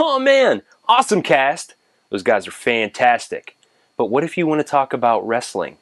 [0.00, 1.74] Oh man, awesome cast.
[2.10, 3.56] Those guys are fantastic.
[3.96, 5.78] But what if you want to talk about wrestling?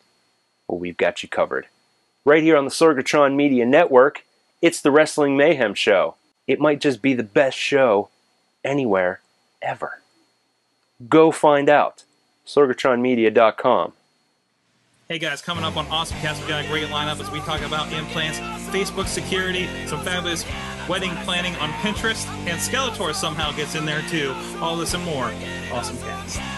[0.67, 1.66] Well, we've got you covered.
[2.24, 4.24] Right here on the Sorgatron Media Network,
[4.62, 6.14] it's the Wrestling Mayhem Show.
[6.46, 8.08] It might just be the best show
[8.64, 9.21] anywhere,
[9.60, 10.01] ever.
[11.08, 12.04] Go find out.
[12.46, 13.92] SorgatronMedia.com.
[15.08, 17.60] Hey guys, coming up on Awesome Cast, we've got a great lineup as we talk
[17.60, 20.42] about implants, Facebook security, some fabulous
[20.88, 24.34] wedding planning on Pinterest, and Skeletor somehow gets in there too.
[24.60, 25.32] All this and more.
[25.72, 26.55] Awesome Cast.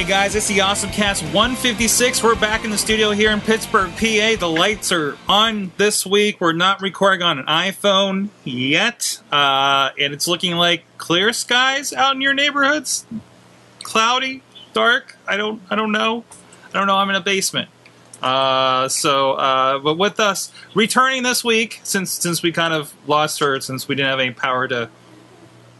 [0.00, 2.22] Hey guys, it's the Awesome Cast 156.
[2.22, 4.34] We're back in the studio here in Pittsburgh, PA.
[4.40, 6.40] The lights are on this week.
[6.40, 12.14] We're not recording on an iPhone yet, uh, and it's looking like clear skies out
[12.14, 13.04] in your neighborhoods.
[13.82, 15.18] Cloudy, dark.
[15.28, 15.60] I don't.
[15.68, 16.24] I don't know.
[16.72, 16.96] I don't know.
[16.96, 17.68] I'm in a basement.
[18.22, 23.38] Uh, so, uh, but with us returning this week, since since we kind of lost
[23.40, 24.88] her, since we didn't have any power to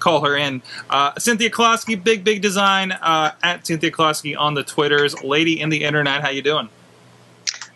[0.00, 0.62] call her in.
[0.88, 5.22] Uh, Cynthia Closkey, Big Big Design, uh, at Cynthia Closkey on the Twitters.
[5.22, 6.68] Lady in the Internet, how you doing?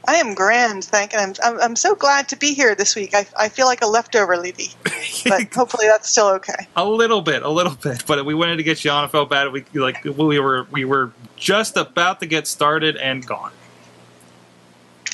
[0.06, 1.18] I am grand, thank you.
[1.18, 3.14] I'm, I'm, I'm so glad to be here this week.
[3.14, 4.68] I, I feel like a leftover lady,
[5.24, 6.66] but hopefully that's still okay.
[6.76, 9.04] A little bit, a little bit, but we wanted to get you on.
[9.04, 9.50] I felt bad.
[9.52, 13.52] We like we were we were just about to get started and gone.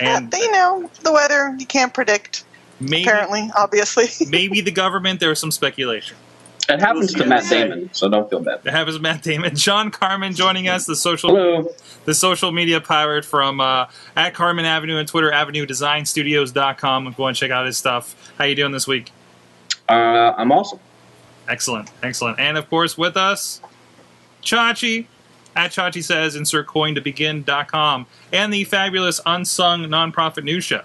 [0.00, 2.44] And but, you know, the weather you can't predict.
[2.80, 4.26] maybe Apparently, obviously.
[4.28, 5.20] maybe the government.
[5.20, 6.16] There was some speculation.
[6.70, 8.62] It happens to Matt Damon, so don't feel bad.
[8.62, 11.74] That happens, to Matt Damon, John Carmen joining us, the social Hello.
[12.04, 17.14] the social media pirate from uh, at Carmen Avenue and Twitter Avenue Design Studios.com.
[17.16, 18.32] Go and check out his stuff.
[18.38, 19.10] How you doing this week?
[19.88, 20.78] Uh, I'm awesome.
[21.48, 22.38] Excellent, excellent.
[22.38, 23.60] And of course, with us,
[24.42, 25.06] Chachi
[25.56, 30.82] at Chachi says insert coin to begin.com and the fabulous unsung nonprofit news show.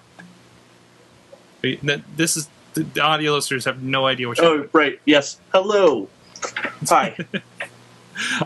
[1.62, 5.00] This is the audio listeners have no idea what you're Oh, right.
[5.06, 5.40] Yes.
[5.52, 6.08] Hello.
[6.90, 7.18] Hi.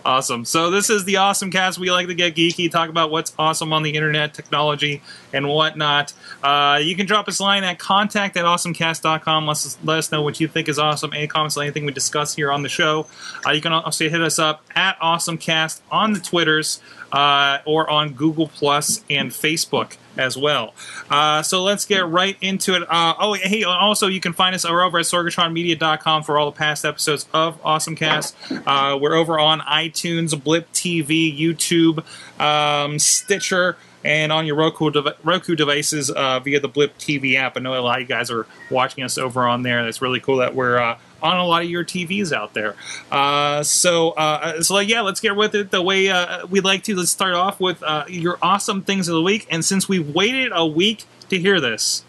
[0.03, 0.45] Awesome.
[0.45, 1.77] So this is the Awesome Cast.
[1.77, 6.11] We like to get geeky, talk about what's awesome on the internet, technology, and whatnot.
[6.41, 9.45] Uh, you can drop us a line at contact at awesomecast.com.
[9.45, 11.13] Let us, let us know what you think is awesome.
[11.13, 13.05] Any comments on anything we discuss here on the show.
[13.45, 16.81] Uh, you can also hit us up at awesomecast on the Twitters
[17.11, 20.73] uh, or on Google Plus and Facebook as well.
[21.09, 22.83] Uh, so let's get right into it.
[22.83, 26.85] Uh, oh, hey, also you can find us over at sorgatronmedia.com for all the past
[26.85, 28.67] episodes of AwesomeCast.
[28.67, 32.03] Uh, we're over on iTunes, Blip TV, YouTube,
[32.39, 37.57] um, Stitcher, and on your Roku, dev- Roku devices uh, via the Blip TV app.
[37.57, 39.83] I know a lot of you guys are watching us over on there.
[39.83, 42.75] That's really cool that we're uh, on a lot of your TVs out there.
[43.11, 46.95] Uh, so, uh, so yeah, let's get with it the way uh, we like to.
[46.95, 49.47] Let's start off with uh, your awesome things of the week.
[49.49, 52.03] And since we've waited a week to hear this,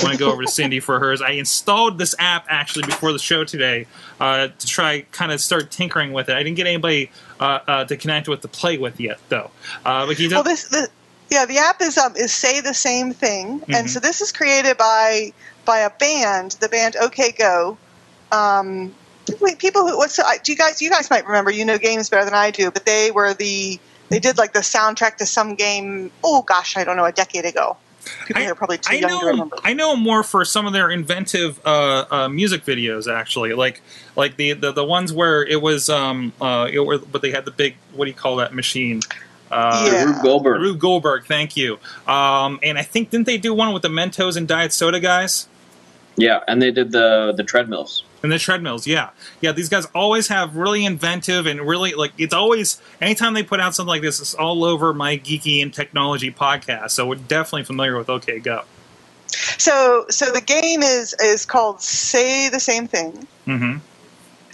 [0.00, 1.22] I want to go over to Cindy for hers.
[1.22, 3.86] I installed this app actually before the show today
[4.18, 6.34] uh, to try kind of start tinkering with it.
[6.36, 9.52] I didn't get anybody uh, uh, to connect with to play with yet, though.
[9.84, 10.88] Uh, but you well, this, the,
[11.30, 13.74] yeah, the app is um, is say the same thing, Mhm.
[13.74, 15.32] and so this is created by
[15.64, 17.78] by a band, the band OK Go.
[18.34, 18.94] Um,
[19.40, 21.50] wait, people who what's do you guys you guys might remember?
[21.50, 23.78] You know games better than I do, but they were the
[24.08, 26.10] they did like the soundtrack to some game.
[26.22, 27.76] Oh gosh, I don't know, a decade ago.
[28.26, 29.56] People I- here are probably too I young know to 'em- remember.
[29.64, 33.80] I know 'em more for some of their inventive uh, uh, music videos, actually, like
[34.14, 37.44] like the, the, the ones where it was um uh it were, but they had
[37.46, 39.00] the big what do you call that machine?
[39.50, 40.04] Uh, Yeah.
[40.04, 40.60] Rube Goldberg.
[40.60, 41.78] Rube Goldberg, thank you.
[42.08, 45.46] Um, and I think didn't they do one with the Mentos and Diet Soda guys?
[46.16, 48.04] Yeah, and they did the the treadmills.
[48.22, 49.10] And the treadmills, yeah,
[49.40, 49.52] yeah.
[49.52, 53.74] These guys always have really inventive and really like it's always anytime they put out
[53.74, 56.92] something like this, it's all over my geeky and technology podcast.
[56.92, 58.62] So we're definitely familiar with OK Go.
[59.58, 63.26] So so the game is is called Say the Same Thing.
[63.44, 63.78] hmm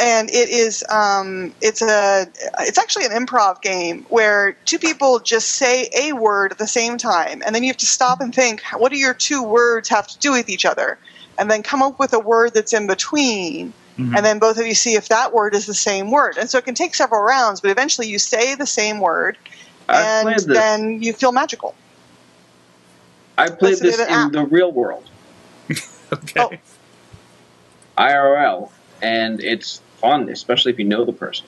[0.00, 2.26] and it is um, it's a
[2.60, 6.96] it's actually an improv game where two people just say a word at the same
[6.96, 10.06] time and then you have to stop and think what do your two words have
[10.06, 10.98] to do with each other
[11.40, 14.16] and then come up with a word that's in between Mhm.
[14.16, 16.58] and then both of you see if that word is the same word and so
[16.58, 19.36] it can take several rounds but eventually you say the same word
[19.88, 21.74] I and then you feel magical
[23.38, 24.32] I played Let's this in app.
[24.32, 25.04] the real world,
[26.12, 26.40] Okay.
[26.40, 26.52] Oh.
[27.96, 28.70] IRL,
[29.00, 31.46] and it's fun, especially if you know the person.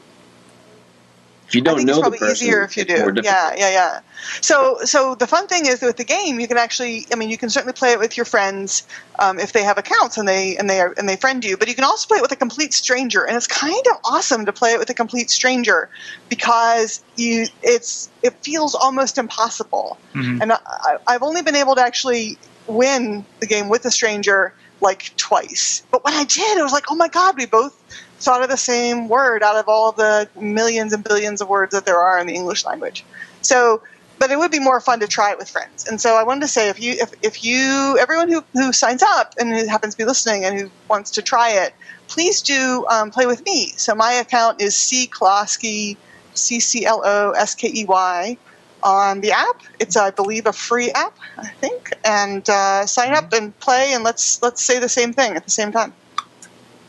[1.52, 3.12] If you I don't think know it's probably the person, easier if you do.
[3.22, 4.00] Yeah, yeah, yeah.
[4.40, 7.28] So, so the fun thing is that with the game, you can actually, I mean,
[7.28, 8.86] you can certainly play it with your friends
[9.18, 11.58] um, if they have accounts and they and they are, and they friend you.
[11.58, 14.46] But you can also play it with a complete stranger, and it's kind of awesome
[14.46, 15.90] to play it with a complete stranger
[16.30, 19.98] because you, it's it feels almost impossible.
[20.14, 20.40] Mhm.
[20.40, 25.14] And I, I've only been able to actually win the game with a stranger like
[25.18, 25.82] twice.
[25.90, 27.76] But when I did, it was like, oh my god, we both
[28.22, 31.72] thought of the same word out of all of the millions and billions of words
[31.72, 33.04] that there are in the English language.
[33.42, 33.82] So,
[34.18, 35.86] but it would be more fun to try it with friends.
[35.88, 39.02] And so I wanted to say, if you, if, if you, everyone who, who signs
[39.02, 41.74] up and who happens to be listening and who wants to try it,
[42.06, 43.72] please do um, play with me.
[43.76, 45.96] So my account is C Closkey,
[46.34, 48.36] C C L O S K E Y,
[48.82, 49.62] on the app.
[49.80, 51.92] It's, I believe, a free app, I think.
[52.04, 55.50] And uh, sign up and play, and let's let's say the same thing at the
[55.50, 55.92] same time.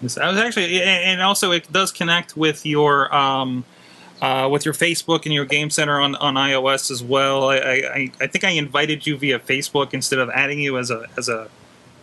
[0.03, 3.63] Yes, I was actually, and also it does connect with your um,
[4.21, 7.49] uh, with your Facebook and your Game Center on, on iOS as well.
[7.49, 11.07] I, I, I think I invited you via Facebook instead of adding you as a
[11.17, 11.49] as a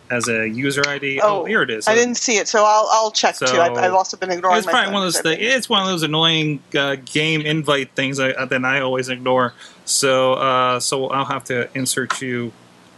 [0.09, 1.21] as a user ID.
[1.23, 1.87] Oh, here it is.
[1.87, 3.45] I didn't see it, so I'll I'll check too.
[3.45, 4.57] I've, I've also been ignoring.
[4.57, 5.17] It's probably one of those.
[5.17, 8.65] because I've Things, been- it's one of those annoying uh, game invite things I, that
[8.65, 9.53] I always ignore.
[9.85, 12.51] So uh, so I'll have to insert you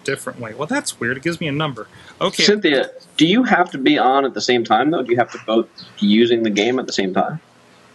[0.03, 0.53] different way.
[0.53, 1.17] Well, that's weird.
[1.17, 1.87] It gives me a number.
[2.21, 2.43] Okay.
[2.43, 5.01] Cynthia, do you have to be on at the same time though?
[5.03, 5.67] Do you have to both
[5.99, 7.39] be using the game at the same time?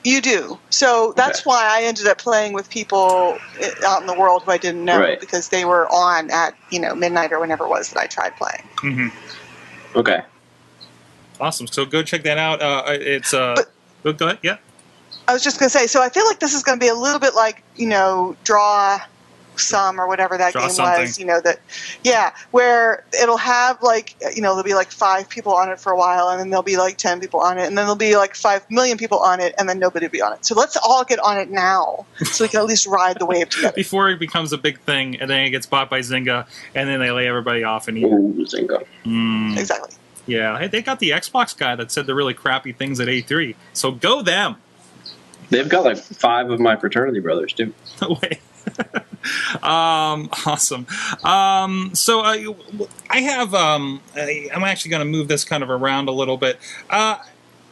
[0.05, 0.58] You do.
[0.70, 1.50] So that's Okay.
[1.50, 3.37] why I ended up playing with people
[3.84, 5.20] out in the world who I didn't know Right.
[5.20, 8.34] because they were on at you know midnight or whenever it was that I tried
[8.37, 8.62] playing.
[8.81, 9.08] hmm
[9.96, 10.22] Okay.
[11.40, 11.66] Awesome.
[11.66, 12.60] So go check that out.
[12.62, 13.55] Uh, it's uh.
[13.56, 13.70] But-
[14.05, 14.38] go- go ahead.
[14.43, 14.56] Yeah.
[15.26, 16.88] I was just going to say, so I feel like this is going to be
[16.88, 18.99] a little bit like you know draw
[19.60, 21.00] some or whatever that Draw game something.
[21.02, 21.19] was.
[21.19, 21.58] You know that,
[22.05, 25.93] yeah, where it'll have like you know there'll be like five people on it for
[25.93, 28.16] a while, and then there'll be like ten people on it, and then there'll be
[28.16, 30.44] like five million people on it, and then nobody will be on it.
[30.44, 33.49] So let's all get on it now, so we can at least ride the wave
[33.50, 33.72] together.
[33.76, 37.00] Before it becomes a big thing, and then it gets bought by Zynga, and then
[37.00, 38.05] they lay everybody off and eat.
[38.05, 38.84] Ooh, Zynga.
[39.05, 39.94] Mm, Exactly.
[40.26, 43.55] yeah, hey, they got the Xbox guy that said the really crappy things at E3.
[43.72, 44.56] So go them.
[45.50, 47.72] They've got like five of my fraternity brothers too.
[48.02, 48.38] No way.
[49.62, 50.87] um, awesome.
[51.25, 52.55] Um, so uh,
[53.11, 53.55] I have.
[53.55, 56.59] Um, I, I'm actually going to move this kind of around a little bit.
[56.91, 57.19] Uh,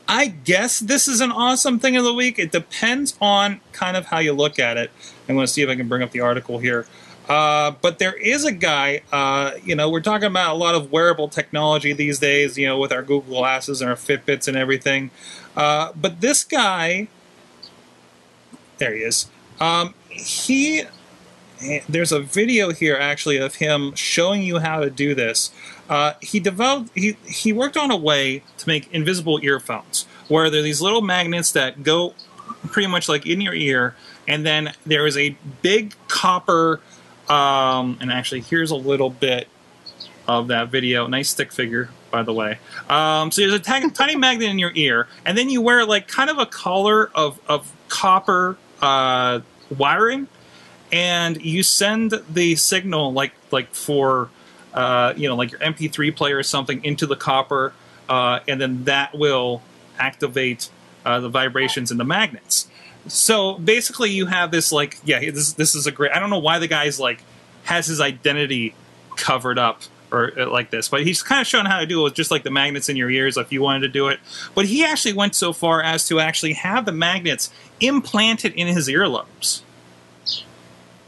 [0.08, 2.38] I guess this is an awesome thing of the week.
[2.38, 4.90] It depends on kind of how you look at it.
[5.28, 6.86] I'm going to see if I can bring up the article here.
[7.28, 10.92] Uh, but there is a guy, uh, you know, we're talking about a lot of
[10.92, 15.10] wearable technology these days, you know, with our Google Glasses and our Fitbits and everything.
[15.56, 17.08] Uh, but this guy,
[18.78, 19.28] there he is.
[19.60, 20.84] Um, he
[21.88, 25.50] there's a video here actually of him showing you how to do this.
[25.88, 30.60] Uh, he developed he he worked on a way to make invisible earphones where there
[30.60, 32.14] are these little magnets that go
[32.68, 33.94] pretty much like in your ear,
[34.28, 36.80] and then there is a big copper.
[37.28, 39.48] Um, and actually, here's a little bit
[40.28, 41.06] of that video.
[41.06, 42.58] Nice stick figure, by the way.
[42.88, 46.30] Um, so there's a tiny magnet in your ear, and then you wear like kind
[46.30, 49.40] of a collar of of copper uh,
[49.76, 50.28] wiring
[50.92, 54.30] and you send the signal like like for
[54.74, 57.72] uh, you know like your MP3 player or something into the copper,
[58.08, 59.62] uh, and then that will
[59.98, 60.70] activate
[61.04, 62.68] uh, the vibrations in the magnets.
[63.08, 66.12] So basically, you have this like yeah this this is a great.
[66.12, 67.22] I don't know why the guy's like
[67.64, 68.74] has his identity
[69.16, 69.82] covered up
[70.12, 72.30] or uh, like this, but he's kind of showing how to do it with just
[72.30, 74.20] like the magnets in your ears if you wanted to do it.
[74.54, 77.50] But he actually went so far as to actually have the magnets
[77.80, 79.62] implanted in his earlobes.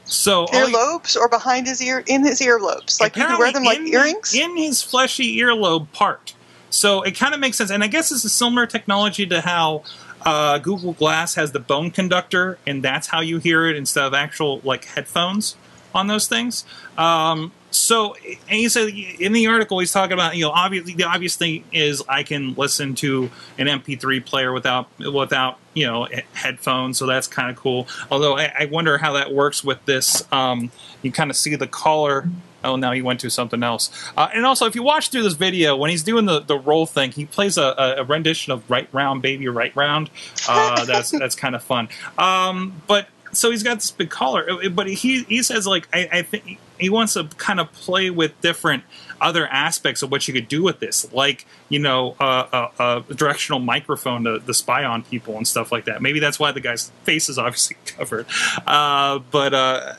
[0.04, 3.64] So you- Earlobes or behind his ear, in his earlobes, like you can wear them
[3.64, 4.34] like in, earrings.
[4.34, 6.34] in his fleshy earlobe part.
[6.70, 9.84] So it kind of makes sense, and I guess it's a similar technology to how
[10.24, 14.14] uh, Google Glass has the bone conductor, and that's how you hear it instead of
[14.14, 15.56] actual like headphones
[15.94, 16.64] on those things.
[16.96, 21.04] Um, so, and he said in the article he's talking about you know obviously the
[21.04, 26.98] obvious thing is I can listen to an MP3 player without without you know headphones,
[26.98, 27.86] so that's kind of cool.
[28.10, 30.22] Although I, I wonder how that works with this.
[30.32, 30.70] Um,
[31.02, 32.28] you kind of see the collar.
[32.64, 33.88] Oh, now he went to something else.
[34.16, 36.86] Uh, and also, if you watch through this video, when he's doing the, the roll
[36.86, 40.10] thing, he plays a, a, a rendition of "Right Round, Baby, Right Round."
[40.48, 41.88] Uh, that's that's kind of fun.
[42.16, 46.08] Um, but so he's got this big collar, uh, but he he says like I,
[46.12, 48.84] I think he wants to kind of play with different
[49.20, 53.14] other aspects of what you could do with this, like you know uh, a, a
[53.14, 56.02] directional microphone to, to spy on people and stuff like that.
[56.02, 58.26] Maybe that's why the guy's face is obviously covered,
[58.66, 59.54] uh, but.
[59.54, 59.94] Uh,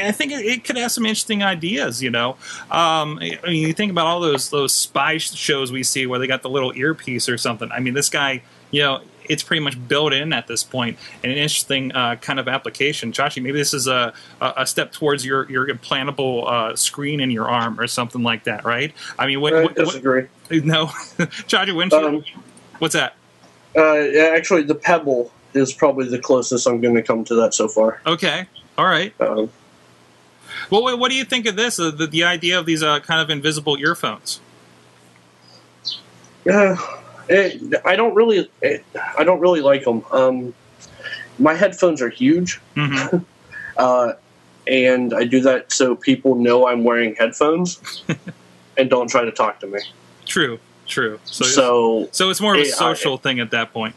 [0.00, 2.00] I, think it, it could have some interesting ideas.
[2.00, 2.36] You know,
[2.70, 6.28] um, I mean, you think about all those those spy shows we see where they
[6.28, 7.68] got the little earpiece or something.
[7.72, 11.32] I mean, this guy, you know, it's pretty much built in at this point, and
[11.32, 13.12] an interesting uh, kind of application.
[13.12, 17.48] Chachi, maybe this is a, a step towards your your implantable uh, screen in your
[17.48, 18.92] arm or something like that, right?
[19.18, 20.26] I mean, what, I what, what disagree.
[20.50, 20.86] no,
[21.18, 22.24] Chachi, when Um,
[22.78, 23.14] what's that?
[23.76, 23.96] uh,
[24.34, 28.00] actually, the Pebble is probably the closest I'm going to come to that so far.
[28.06, 28.46] Okay,
[28.78, 29.12] all right.
[29.20, 29.50] Um,
[30.70, 31.78] Well, what, what do you think of this?
[31.78, 34.40] Uh, the, the idea of these uh, kind of invisible earphones.
[36.44, 36.76] Yeah,
[37.28, 38.84] it, I don't really, it,
[39.18, 40.04] I don't really like them.
[40.12, 40.54] Um,
[41.38, 43.16] my headphones are huge, hmm
[43.76, 44.12] uh,
[44.66, 48.02] and I do that so people know I'm wearing headphones
[48.76, 49.78] and don't try to talk to me.
[50.26, 51.20] True, true.
[51.24, 53.94] So, So, so it's more of a it- I- social thing at that point.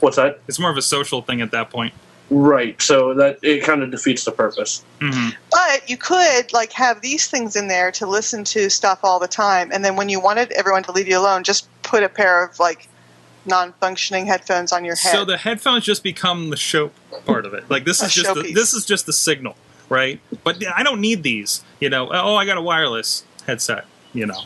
[0.00, 0.40] what's that?
[0.48, 1.94] It's more of a social thing at that point.
[2.32, 2.80] Right.
[2.80, 4.84] So that it kind of defeats the purpose.
[5.00, 9.18] hmm But you could like have these things in there to listen to stuff all
[9.18, 12.08] the time, and then when you wanted everyone to leave you alone, just put a
[12.08, 12.88] pair of like
[13.46, 15.12] non-functioning headphones on your head.
[15.12, 16.92] So the headphones just become the show
[17.26, 17.68] part of it.
[17.68, 19.56] Like this is just the, this is just the signal,
[19.88, 20.20] right?
[20.44, 21.64] But I don't need these.
[21.80, 23.86] You know, oh, I got a wireless headset.
[24.12, 24.42] You know,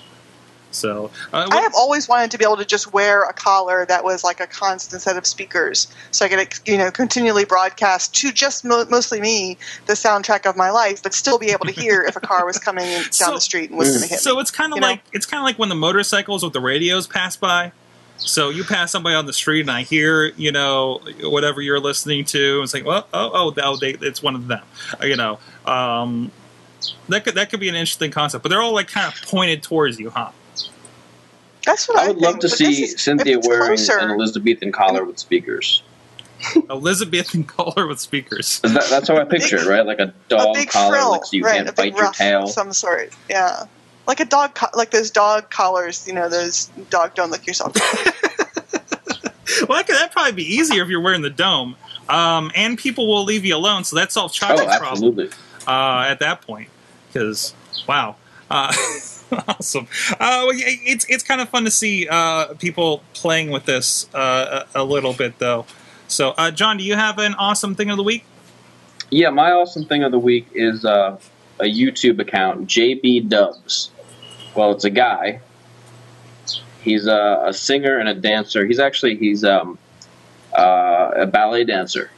[0.75, 4.05] so uh, I have always wanted to be able to just wear a collar that
[4.05, 8.33] was like a constant set of speakers, so I could, you know, continually broadcast to
[8.33, 12.03] just mo- mostly me the soundtrack of my life, but still be able to hear
[12.03, 14.35] if a car was coming down So- the street and was going to hit So
[14.35, 14.41] me.
[14.41, 14.89] it's kind of you know?
[14.89, 17.73] like it's kind of like when the motorcycles with the radios pass by.
[18.17, 22.25] So you pass somebody on the street and I hear, you know, whatever you're listening
[22.27, 24.63] to, and it's like, well, oh, oh, oh they, it's one of them,
[25.03, 25.41] Uh, you know.
[25.67, 26.31] Um,
[27.09, 29.63] that could that could be an interesting concept, but they're all like kind of pointed
[29.63, 30.31] towards you, huh?
[31.67, 34.73] That's what I, I would think, love to see is- Cynthia wearing closer- an Elizabethan
[34.73, 35.83] collar with speakers.
[36.71, 38.61] Elizabethan collar with speakers.
[38.61, 39.87] That, that's how I picture it, right?
[39.87, 41.57] Like a a dog big collar, frill, like so you right?
[41.57, 42.47] can't a big bite your tail.
[42.49, 43.13] some sort.
[43.31, 43.65] Yeah,
[44.07, 46.07] like a dog, co- like those dog collars.
[46.07, 47.75] You know, those dog don't lick yourself.
[49.69, 51.77] Well, that could that'd probably be easier if you're wearing the dome,
[52.09, 53.85] um, and people will leave you alone.
[53.85, 54.83] So that solves Oh, Chachi's problem.
[54.83, 55.31] absolutely.
[55.67, 56.69] uh, at that point
[57.13, 57.55] because
[57.87, 58.17] wow
[58.51, 58.75] uh,
[59.49, 64.09] awesome uh, well, it's it's kind of fun to see uh, people playing with this
[64.15, 65.67] uh, a, a little bit though
[66.09, 68.25] so uh, john do you have an awesome thing of the week
[69.11, 71.17] Yeah, my awesome thing of the week is uh,
[71.61, 73.91] a YouTube account, JB Dubs.
[74.57, 75.41] Well, it's a guy.
[76.83, 78.67] He's a, a singer and a dancer.
[78.67, 79.79] He's actually he's um,
[80.59, 82.11] uh, a ballet dancer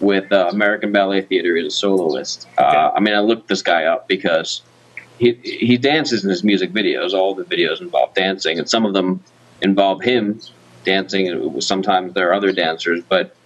[0.00, 1.56] with uh, American Ballet Theater.
[1.56, 2.46] He's a soloist.
[2.58, 2.76] Uh, Okay.
[2.96, 4.62] I mean, I looked this guy up because
[5.20, 7.12] he he dances in his music videos.
[7.12, 9.22] All the videos involve dancing, and some of them
[9.60, 10.40] involve him
[10.84, 11.28] dancing.
[11.28, 13.36] And sometimes there are other dancers, but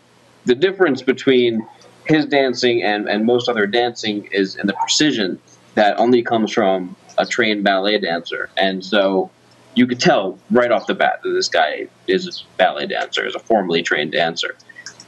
[0.45, 1.66] the difference between
[2.07, 5.40] his dancing and, and most other dancing is in the precision
[5.75, 8.50] that only comes from a trained ballet dancer.
[8.57, 9.31] And so
[9.75, 13.35] you could tell right off the bat that this guy is a ballet dancer, is
[13.35, 14.54] a formally trained dancer.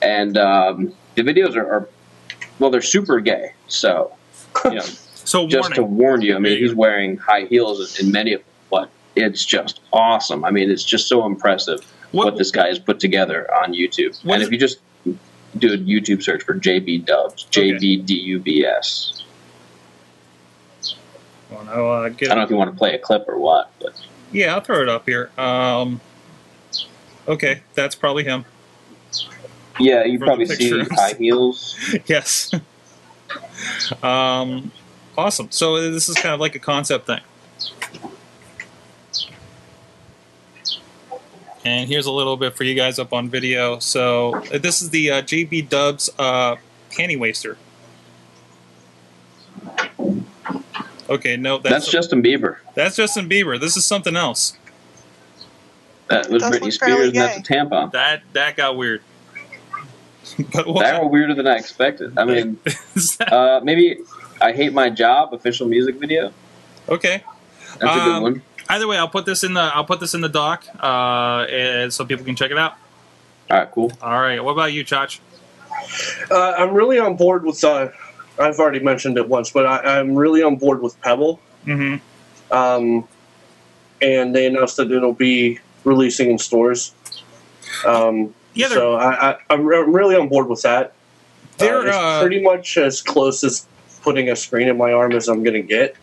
[0.02, 1.88] And um, the videos are, are,
[2.58, 3.52] well, they're super gay.
[3.68, 4.12] So,
[4.64, 4.84] you know,
[5.26, 8.48] so just to warn you, I mean, he's wearing high heels in many of them,
[8.70, 10.44] but it's just awesome.
[10.44, 11.80] I mean, it's just so impressive
[12.12, 14.18] What- what, this guy has put together on YouTube.
[14.24, 14.78] And if you just
[15.58, 17.72] do a YouTube search for JB Dubs, Okay.
[17.72, 19.22] J B D U B S.
[21.50, 23.70] Well, no, uh, I don't know if you want to play a clip or what,
[23.80, 23.94] but
[24.32, 26.00] yeah i'll throw it up here um,
[27.28, 28.44] okay that's probably him
[29.78, 31.76] yeah, you From probably see high heels.
[32.06, 32.50] yes
[34.02, 34.72] um,
[35.18, 37.20] awesome so this is kind of like a concept thing
[41.64, 44.90] and here's a little bit for you guys up on video so uh, this is
[44.90, 46.56] the uh, jb dubs uh,
[46.90, 47.56] panty waster
[51.08, 52.56] okay no that's, That's Justin Bieber.
[52.74, 54.56] that's justin bieber this is something else
[56.08, 57.92] That was Britney Spears, and that's a tampon.
[57.92, 59.02] that that got weird
[60.52, 62.18] but That what were weirder than I expected.
[62.18, 63.32] I mean, that?
[63.32, 63.98] uh, maybe
[64.40, 66.32] I hate my job official music video.
[66.88, 67.22] okay
[67.78, 68.42] That's a Um, good one.
[68.68, 71.92] Either way, I'll put this in the I'll put this in the doc, uh, and
[71.92, 72.74] so people can check it out.
[73.48, 73.92] All right, cool.
[74.02, 74.42] All right.
[74.42, 75.20] What about you, Chach?
[76.30, 77.62] Uh, I'm really on board with.
[77.62, 77.88] Uh,
[78.40, 81.40] I've already mentioned it once, but I, I'm really on board with Pebble.
[81.64, 82.52] Mm-hmm.
[82.52, 83.06] Um,
[84.02, 86.92] and they announced that it'll be releasing in stores.
[87.86, 90.92] Um, Yeah, so I, I, I'm re- I'm really on board with that.
[91.58, 93.66] they're uh, it's uh, pretty much as close as
[94.06, 95.96] putting a screen in my arm as I'm going to get.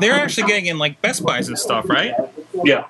[0.00, 2.12] they're actually getting in like Best Buys and stuff, right?
[2.64, 2.86] Yeah.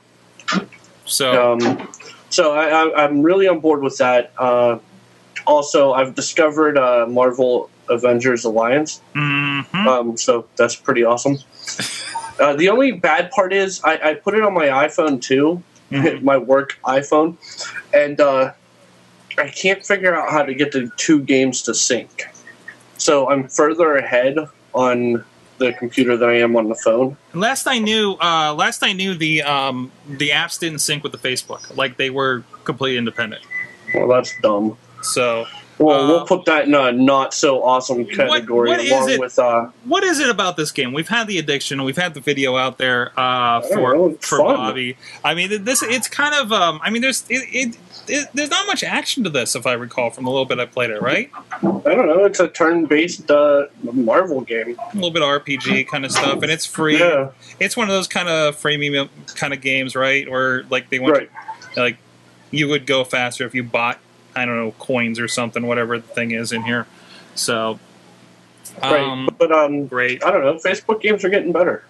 [1.05, 1.89] So Um,
[2.31, 4.33] so I, I, I'm really on board with that.
[4.39, 4.79] Uh,
[5.47, 9.03] also, I've discovered uh, Marvel Avengers Alliance.
[9.15, 9.75] mhm.
[9.87, 11.37] Um, so that's pretty awesome.
[12.41, 15.63] Uh, the only bad part is I, I put it on my iPhone too,
[15.93, 16.23] Mhm.
[16.31, 17.37] my work iPhone,
[17.93, 18.53] and uh,
[19.37, 22.25] I can't figure out how to get the two games to sync.
[22.99, 24.37] So I'm further ahead
[24.73, 25.25] on
[25.59, 27.17] the computer than I am on the phone.
[27.33, 31.19] Last I knew, uh, last I knew, the um, the apps didn't sync with the
[31.19, 31.77] Facebook.
[31.77, 33.43] Like they were completely independent.
[33.95, 34.77] Well, that's dumb.
[35.03, 35.47] So,
[35.79, 39.21] Well, Uh, we'll put that in a not so awesome category what is along it-
[39.21, 40.93] with uh, what is it about this game?
[40.93, 41.83] We've had the addiction.
[41.83, 44.57] We've had the video out there uh, for know, for fun.
[44.57, 44.97] Bobby.
[45.25, 46.53] I mean, this it's kind of.
[46.53, 49.73] Um, I mean, there's it, it, it, there's not much action to this, if I
[49.73, 51.03] recall from the little bit I played it.
[51.03, 52.25] Right, I don't know.
[52.25, 54.77] It's a turn-based uh, Marvel game.
[54.79, 56.99] a little bit of RPG kind of stuff, and it's free.
[57.01, 60.31] Yeah, It's one of those kind of freemium kind of games, right?
[60.31, 61.31] Where like they want right.
[61.77, 61.97] like
[62.51, 63.99] you would go faster if you bought
[64.37, 66.87] I don't know coins or something, whatever the thing is in here.
[67.35, 67.79] So,
[68.83, 69.01] Right.
[69.01, 70.55] um, but um, great, I don't know.
[70.55, 71.85] Facebook games are getting better.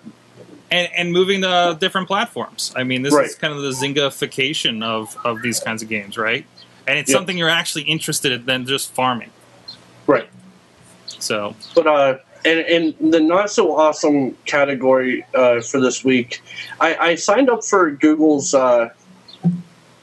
[0.70, 2.72] and and moving to different platforms.
[2.74, 3.26] I mean, this Right.
[3.26, 6.46] is kind of the zingification of of these kinds of games, right?
[6.86, 7.16] And it's Yeah.
[7.16, 9.30] something you're actually interested in than just farming.
[10.06, 10.28] Right.
[11.06, 16.42] So, But uh, and in the not so awesome category uh, for this week,
[16.80, 18.90] I, I signed up for Google's uh,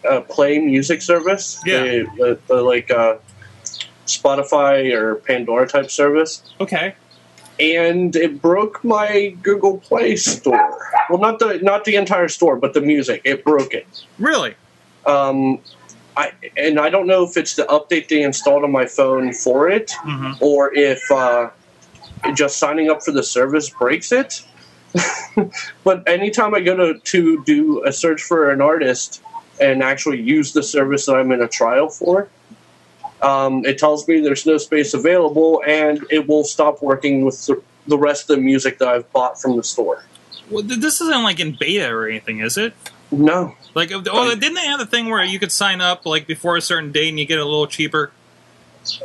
[0.10, 1.62] uh, Play Music service.
[1.66, 1.84] Yeah.
[1.84, 3.18] the, the, the like uh,
[4.06, 6.96] Spotify or Pandora type service, okay,
[7.60, 10.78] and it broke my Google Play store.
[11.10, 13.22] Well, not the not the entire store, but the music.
[13.24, 14.06] It broke it.
[14.20, 14.56] really,
[15.06, 15.60] Um,
[16.18, 19.70] I and I don't know if it's the update they installed on my phone for
[19.70, 21.50] it, hmm or if uh,
[22.34, 24.44] just signing up for the service breaks it.
[25.86, 29.22] but anytime I go to, to do a search for an artist
[29.62, 32.28] and actually use the service that I'm in a trial for,
[33.22, 37.46] um, it tells me there's no space available and it will stop working with
[37.86, 40.04] the, rest of the music that I've bought from the store.
[40.50, 42.74] well, this isn't like in beta or anything, is it?
[43.12, 43.56] No.
[43.76, 44.02] Like, oh,
[44.36, 47.10] didn't they have the thing where you could sign up like before a certain date
[47.10, 48.12] and you get it a little cheaper,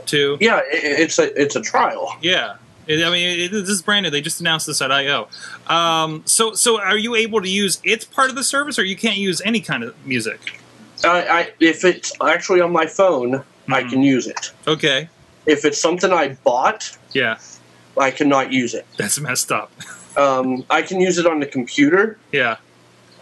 [0.06, 0.38] too?
[0.40, 2.16] Yeah, it's a it's a trial.
[2.20, 2.56] Yeah.
[2.86, 4.10] It- I mean, it, this is brand new.
[4.10, 5.28] They just announced this at I/O.
[5.66, 8.96] Um, so, so are you able to use its part of the service, or you
[8.96, 10.60] can't use any kind of music?
[11.04, 13.90] I, I, if it's actually on my phone, I Mhm.
[13.90, 14.52] can use it.
[14.66, 15.08] Okay.
[15.46, 17.36] If it's something I bought, Yeah,
[17.98, 18.86] I cannot use it.
[18.96, 19.70] that's messed up.
[20.18, 22.16] Um, I can use it on the computer.
[22.32, 22.56] Yeah,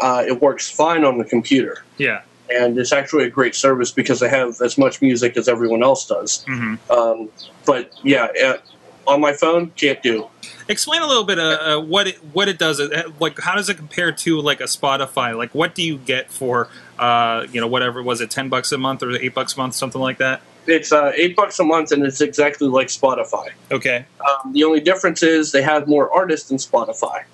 [0.01, 2.21] Uh, it works fine on the computer, yeah.
[2.49, 6.07] and it's actually a great service because they have as much music as everyone else
[6.07, 6.45] does.
[6.47, 7.31] hmm Um,
[7.67, 8.59] but yeah, uh,
[9.07, 10.29] on my phone, can't do.
[10.69, 12.81] Explain a little bit uh, uh, what it what it does.
[12.81, 15.37] Uh, Like, how does it compare to like a Spotify?
[15.37, 18.79] Like, what do you get for uh, you know whatever was it, ten bucks a
[18.79, 20.41] month or eight bucks a month, something like that?
[20.67, 23.51] It's uh, eight bucks a month, and it's exactly like Spotify.
[23.71, 24.07] Okay.
[24.21, 27.25] Um, the only difference is they have more artists than Spotify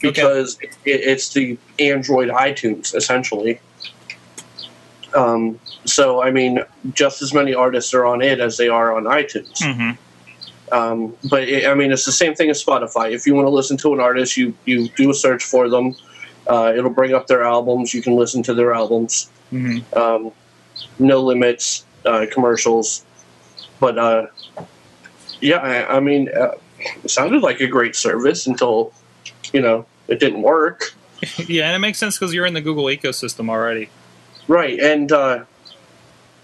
[0.00, 3.60] because it, it's the Android iTunes essentially.
[5.14, 6.60] Um, so I mean,
[6.92, 9.58] just as many artists are on it as they are on iTunes.
[9.60, 9.92] hmm
[10.72, 13.12] Um, but it, I mean, it's the same thing as Spotify.
[13.12, 15.94] If you want to listen to an artist, you you do a search for them.
[16.46, 17.92] Uh, it'll bring up their albums.
[17.92, 19.30] You can listen to their albums.
[19.50, 20.32] hmm Um,
[20.98, 23.04] no limits, uh, commercials.
[23.80, 24.26] But uh,
[25.40, 26.52] yeah, I, I mean, uh,
[27.04, 28.92] it sounded like a great service until
[29.52, 30.94] you know it didn't work.
[31.48, 33.90] Yeah, and it makes sense because you're in the Google ecosystem already.
[34.46, 35.44] Right, and uh,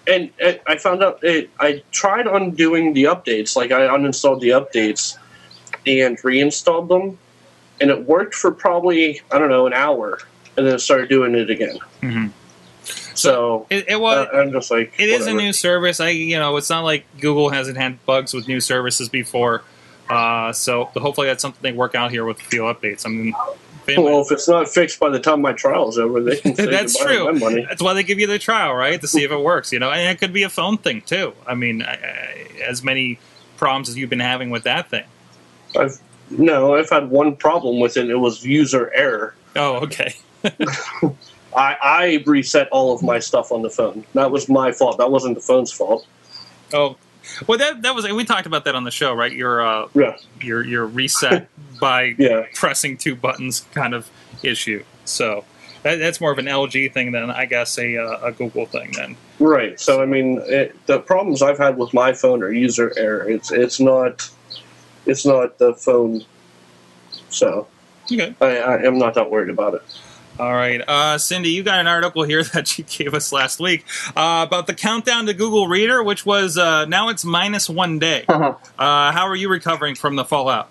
[0.06, 0.30] and
[0.66, 3.56] I found out it, I tried undoing the updates.
[3.56, 5.16] Like I uninstalled the updates
[5.86, 7.18] and reinstalled them,
[7.80, 10.18] and it worked for probably I don't know an hour,
[10.56, 11.78] and then it started doing it again.
[12.00, 12.26] hmm
[13.14, 14.28] So It, it was.
[14.32, 16.00] uh, I'm just like It is a new service.
[16.00, 19.62] I, you know, it's not like Google hasn't had bugs with new services before.
[20.08, 23.06] Uh, so hopefully that's something they work out here with a few updates.
[23.06, 23.34] I mean,
[23.86, 27.24] Well, if it's not fixed by the time my trial's over, they can That's true.
[27.26, 27.66] my money.
[27.68, 29.72] that's why they give you the trial, right, to see if it works.
[29.72, 31.34] You know, and it could be a phone thing too.
[31.46, 33.18] I mean, I- I- as many
[33.56, 35.04] problems as you've been having with that thing.
[35.78, 35.98] I've
[36.30, 38.08] no, I've had one problem with it.
[38.08, 39.34] It was user error.
[39.56, 40.14] Oh, okay.
[41.56, 44.04] I, I reset all of my stuff on the phone.
[44.14, 44.98] That was my fault.
[44.98, 46.06] That wasn't the phone's fault.
[46.72, 46.96] Oh,
[47.46, 49.32] well, that that was we talked about that on the show, right?
[49.32, 51.48] Your uh, Yeah, your your reset
[51.80, 52.46] by yeah.
[52.54, 54.10] pressing two buttons kind of
[54.42, 54.84] issue.
[55.04, 55.44] So
[55.82, 58.92] that, that's more of an LG thing than I guess a uh, a Google thing.
[58.92, 59.78] Then Right.
[59.80, 63.28] So I mean, it, the problems I've had with my phone are user error.
[63.28, 64.28] It's it's not
[65.06, 66.24] it's not the phone.
[67.30, 67.66] So
[68.10, 68.34] okay.
[68.40, 69.82] I, I am not that worried about it.
[70.38, 73.84] All right, uh, Cindy, you got an article here that you gave us last week
[74.16, 78.24] uh, about the countdown to Google Reader, which was uh, now it's minus one day.
[78.76, 80.68] Uh, how are you recovering from the fallout?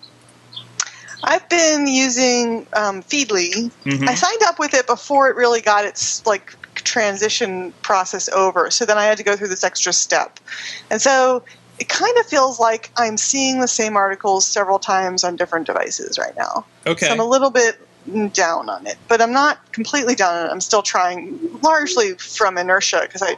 [1.24, 3.72] I've been using um, Feedly.
[3.86, 4.08] Mhm.
[4.10, 8.70] I signed up with it before it really got its like transition process over.
[8.72, 10.40] So then I had to go through this extra step.
[10.90, 11.44] And so
[11.80, 16.20] it kind of feels like I'm seeing the same articles several times on different devices
[16.20, 16.66] right now.
[16.86, 17.06] Okay.
[17.06, 17.80] So I'm a little bit
[18.34, 20.52] down on it, but I'm not completely down on it.
[20.52, 23.38] I'm still trying, largely from inertia, because I,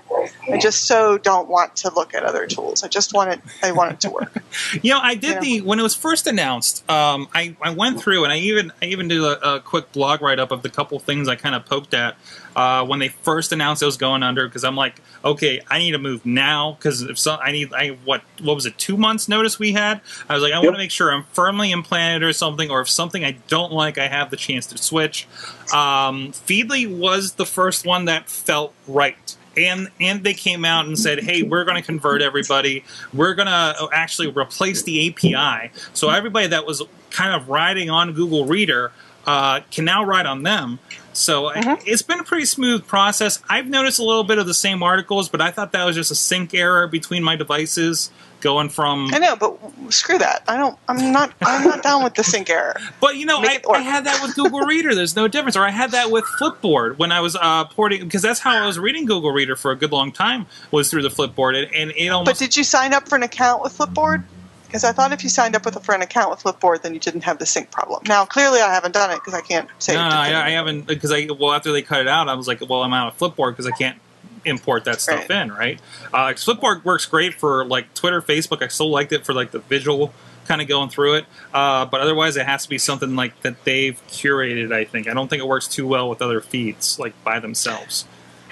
[0.51, 2.83] I just so don't want to look at other tools.
[2.83, 3.39] I just want it.
[3.63, 4.31] I want it to work.
[4.81, 5.39] You know, I did Yeah.
[5.41, 6.89] the when it was first announced.
[6.89, 10.21] Um, I, I went through and I even I even did a, a quick blog
[10.21, 12.15] write up of the couple things I kind of poked at
[12.55, 15.91] uh, when they first announced it was going under because I'm like, okay, I need
[15.91, 19.27] to move now because if so, I need I what what was it two months
[19.27, 19.99] notice we had?
[20.29, 22.89] I was like, I want to make sure I'm firmly implanted or something, or if
[22.89, 25.27] something I don't like, I have the chance to switch.
[25.73, 29.35] Um, Feedly was the first one that felt right.
[29.57, 32.83] And and they came out and said, "Hey, we're going to convert everybody.
[33.13, 35.71] We're going to actually replace the API.
[35.93, 38.91] So everybody that was kind of riding on Google Reader
[39.25, 40.79] uh, can now ride on them."
[41.13, 43.41] So it- it's been a pretty smooth process.
[43.49, 46.11] I've noticed a little bit of the same articles, but I thought that was just
[46.11, 48.11] a sync error between my devices
[48.45, 49.57] going from I know, but
[49.91, 50.43] screw that.
[50.47, 50.77] I don't.
[50.87, 51.33] I'm not.
[51.41, 52.75] I'm not down with the sync error.
[53.01, 53.59] But you know, I.
[53.69, 54.93] I had that with Google Reader.
[54.93, 55.57] There's no difference.
[55.57, 58.65] Or I had that with Flipboard when I was uh, porting because that's how I
[58.67, 61.91] was reading Google Reader for a good long time was through the Flipboard, and, and
[61.91, 64.23] it But did you sign up for an account with Flipboard?
[64.67, 66.99] Because I thought if you signed up with for an account with Flipboard, then you
[66.99, 68.03] didn't have the sync problem.
[68.07, 69.95] Now, clearly, I haven't done it because I can't say.
[69.95, 72.47] no, it I, I haven't because I well after they cut it out, I was
[72.47, 73.97] like, well, I'm out of Flipboard because I can't
[74.45, 75.41] import that stuff Right.
[75.41, 75.79] in, right?
[76.13, 78.61] Uh, Flipboard works great for like Twitter, Facebook.
[78.63, 80.13] I still liked it for like the visual
[80.47, 83.63] kind of going through it, uh, but otherwise, it has to be something like that
[83.65, 84.71] they've curated.
[84.71, 88.05] I think I don't think it works too well with other feeds like by themselves.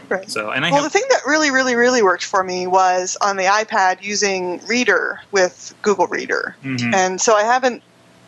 [0.10, 0.29] Right.
[0.29, 3.15] So, and I Well, have the thing that really, really, really worked for me was
[3.21, 6.56] on the iPad using Reeder with Google Reader.
[6.63, 6.93] Mhm.
[6.93, 7.82] And so I haven't,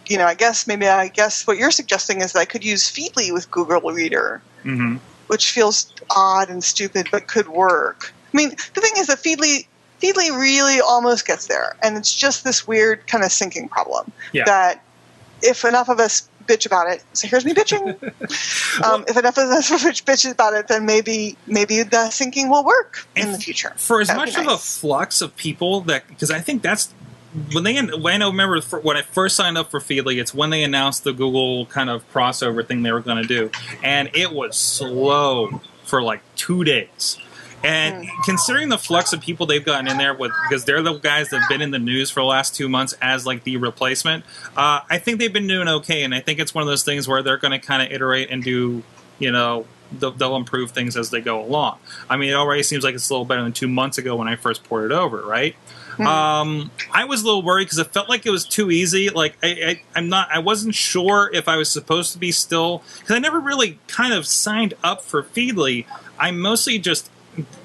[0.07, 2.89] you know, I guess maybe I guess what you're suggesting is that I could use
[2.89, 4.99] Feedly with Google Reader, Mhm.
[5.27, 8.13] Which feels odd and stupid, but could work.
[8.33, 9.67] I mean, the thing is that Feedly,
[10.01, 14.43] Feedly really almost gets there, and it's just this weird kind of syncing problem Yeah.
[14.45, 14.83] that
[15.41, 17.87] if enough of us bitch about it, so here's me bitching.
[18.83, 19.69] um, if enough of us
[20.01, 23.73] bitch about it, then maybe maybe the syncing will work in the future.
[23.77, 26.93] for as That'd much of a flux of people that because I think that's
[27.53, 30.63] when they when I remember when I first signed up for Feedly, it's when they
[30.63, 33.51] announced the Google kind of crossover thing they were going to do,
[33.83, 37.17] and it was slow for like two days.
[37.63, 38.21] And Hmm.
[38.23, 41.49] considering the flux of people they've gotten in there with, because they're the guys that've
[41.49, 44.23] been in the news for the last two months as like the replacement,
[44.55, 46.03] uh, I think they've been doing okay.
[46.03, 48.29] And I think it's one of those things where they're going to kind of iterate
[48.29, 48.83] and do,
[49.17, 49.65] you know,
[49.97, 51.79] they'll, they'll improve things as they go along.
[52.07, 54.27] I mean, it already seems like it's a little better than two months ago when
[54.27, 55.55] I first ported over, right?
[55.99, 59.09] Um, I was a little worried because it felt like it was too easy.
[59.09, 62.83] Like I, I, I'm not, I wasn't sure if I was supposed to be still
[62.99, 65.85] because I never really kind of signed up for Feedly.
[66.19, 67.09] I'm mostly just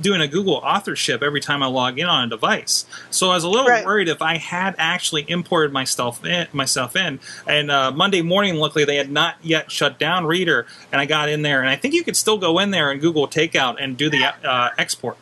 [0.00, 2.86] doing a Google authorship every time I log in on a device.
[3.10, 3.86] So I was a little Right.
[3.86, 7.20] worried if I had actually imported myself in, myself in.
[7.46, 11.28] And uh, Monday morning, luckily, they had not yet shut down Reader, and I got
[11.28, 11.60] in there.
[11.60, 14.24] And I think you could still go in there and Google Takeout and do the
[14.44, 15.16] uh, export.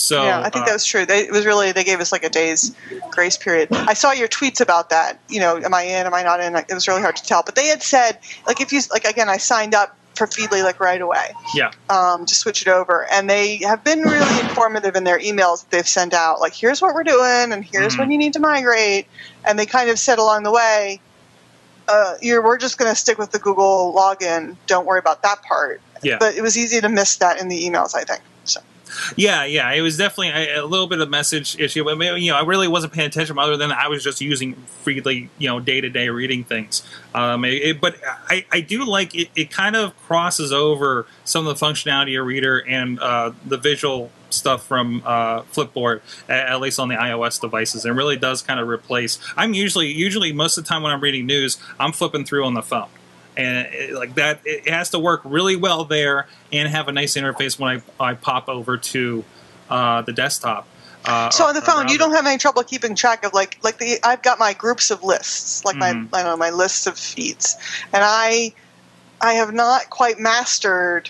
[0.00, 1.04] So yeah, I think uh, that was true.
[1.04, 2.74] They, it was really they gave us like a day's
[3.10, 3.68] grace period.
[3.72, 5.20] I saw your tweets about that.
[5.28, 6.06] You know, am I in?
[6.06, 6.56] Am I not in?
[6.56, 7.42] It was really hard to tell.
[7.42, 10.80] But they had said like if you like again, I signed up for Feedly like
[10.80, 11.70] right away yeah.
[11.88, 15.70] um, to switch it over, and they have been really informative in their emails that
[15.70, 16.40] they've sent out.
[16.40, 17.98] Like here's what we're doing, and here's Mhm.
[18.00, 19.06] when you need to migrate.
[19.46, 21.00] And they kind of said along the way,
[21.88, 24.56] uh, you're, we're just going to stick with the Google login.
[24.66, 25.80] Don't worry about that part.
[26.02, 26.18] Yeah.
[26.20, 27.94] But it was easy to miss that in the emails.
[27.94, 28.20] I think.
[29.16, 32.30] Yeah, yeah, it was definitely a, a little bit of a message issue, but you
[32.30, 35.60] know, I really wasn't paying attention other than I was just using Feedly, you know,
[35.60, 36.82] day to day reading things.
[37.14, 37.96] Um, it, it- but
[38.28, 39.28] I, I do like it.
[39.34, 44.10] It kind of crosses over some of the functionality of Reader and uh, the visual
[44.30, 47.84] stuff from uh, Flipboard, at, least on the iOS devices.
[47.84, 49.18] It really does kind of replace.
[49.36, 52.54] I'm usually, usually most of the time when I'm reading news, I'm flipping through on
[52.54, 52.88] the phone
[53.36, 57.16] and it, like that it has to work really well there and have a nice
[57.16, 59.24] interface when i, I pop over to
[59.68, 60.66] uh, the desktop
[61.04, 63.78] uh, So on the phone, you don't have any trouble keeping track of like like
[63.78, 65.78] the I've got my groups of lists, like Mhm.
[65.78, 67.56] my I don't know my lists of feeds,
[67.92, 68.52] and I
[69.20, 71.08] I have not quite mastered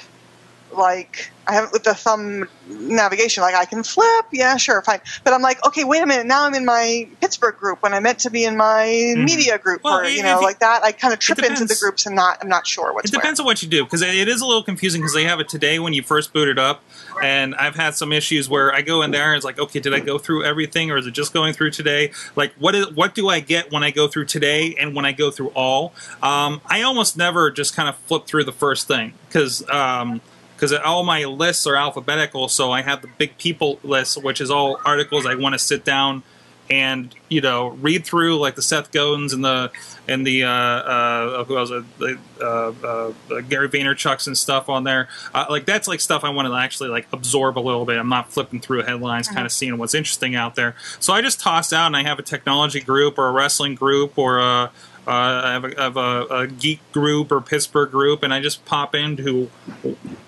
[0.73, 3.43] like I haven't with the thumb navigation.
[3.43, 5.01] Like I can flip, yeah, sure, fine.
[5.25, 6.27] But I'm like, okay, wait a minute.
[6.27, 9.71] Now I'm in my Pittsburgh group when I meant to be in my media group,
[9.81, 9.85] Mm-hmm.
[9.85, 10.83] Well, or you know, like that.
[10.83, 13.41] I kind of trip into the groups and not I'm not sure what's it depends
[13.41, 15.49] on what you do because it, it is a little confusing because they have it
[15.49, 16.83] today when you first boot it up
[17.23, 19.95] and i've had some issues where i go in there and it's like okay did
[19.95, 23.15] i go through everything or is it just going through today like what is what
[23.15, 26.61] do i get when i go through today and when i go through all um,
[26.67, 30.21] i almost never just kind of flip through the first thing because um,
[30.61, 32.49] because all my lists are alphabetical.
[32.49, 35.85] So I have the big people list, which is all articles I want to sit
[35.85, 36.23] down
[36.69, 39.73] and you know read through, like the Seth Godins and the
[40.07, 44.69] and the uh, uh, who else, uh, the, uh, uh, uh, Gary Vaynerchuk's and stuff
[44.69, 45.09] on there.
[45.35, 47.99] Uh, like that's like stuff I want to actually like absorb a little bit.
[47.99, 50.77] I'm not flipping through headlines, kind of seeing what's interesting out there.
[51.01, 54.17] So I just toss out, and I have a technology group or a wrestling group
[54.17, 54.71] or a
[55.11, 58.41] uh, I have, a, I have a, a geek group or Pittsburgh group, and I
[58.41, 59.51] just pop into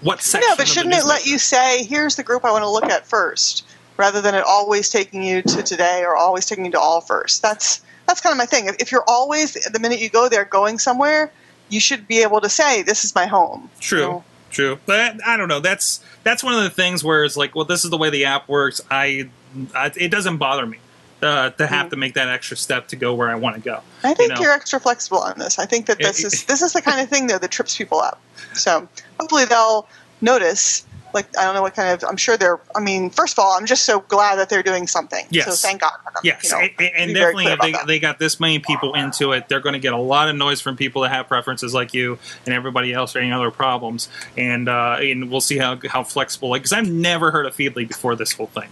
[0.01, 0.51] what section.
[0.51, 3.07] No, but shouldn't it let you say, here's the group I want to look at
[3.07, 3.64] first,
[3.97, 7.42] rather than it always taking you to today or always taking you to all first?
[7.42, 8.66] That's that's kind of my thing.
[8.66, 11.31] If, if you're always the minute you go there going somewhere,
[11.68, 13.71] you should be able to say, this is my home.
[13.79, 13.99] True.
[13.99, 14.25] You know?
[14.51, 15.61] True, but I don't know.
[15.61, 18.27] That's that's one of the things where it's like, well, this is the way the
[18.27, 18.83] app works.
[18.90, 19.31] I,
[19.75, 20.79] I it doesn't bother me
[21.23, 21.91] uh, to have Mm.
[21.91, 23.81] to make that extra step to go where I want to go.
[24.05, 25.59] I think you are extra flexible on this.
[25.59, 28.01] I think that this is this is the kind of thing though that trips people
[28.01, 28.21] up.
[28.55, 28.89] So
[29.21, 29.87] hopefully they'll
[30.21, 30.85] notice.
[31.15, 32.09] Like I don't know what kind of.
[32.09, 32.59] I'm sure they're.
[32.75, 35.27] I mean, first of all, I'm just so glad that they're doing something.
[35.29, 35.45] Yes.
[35.45, 35.93] So thank God.
[36.03, 36.59] for them, Yes, you know.
[36.59, 39.79] and, and definitely if they, they got this many people into it, they're going to
[39.79, 43.15] get a lot of noise from people that have preferences like you and everybody else
[43.15, 44.09] or any other problems.
[44.39, 46.49] And uh, and we'll see how how flexible.
[46.49, 48.71] Like, because I've never heard of Feedly before this whole thing.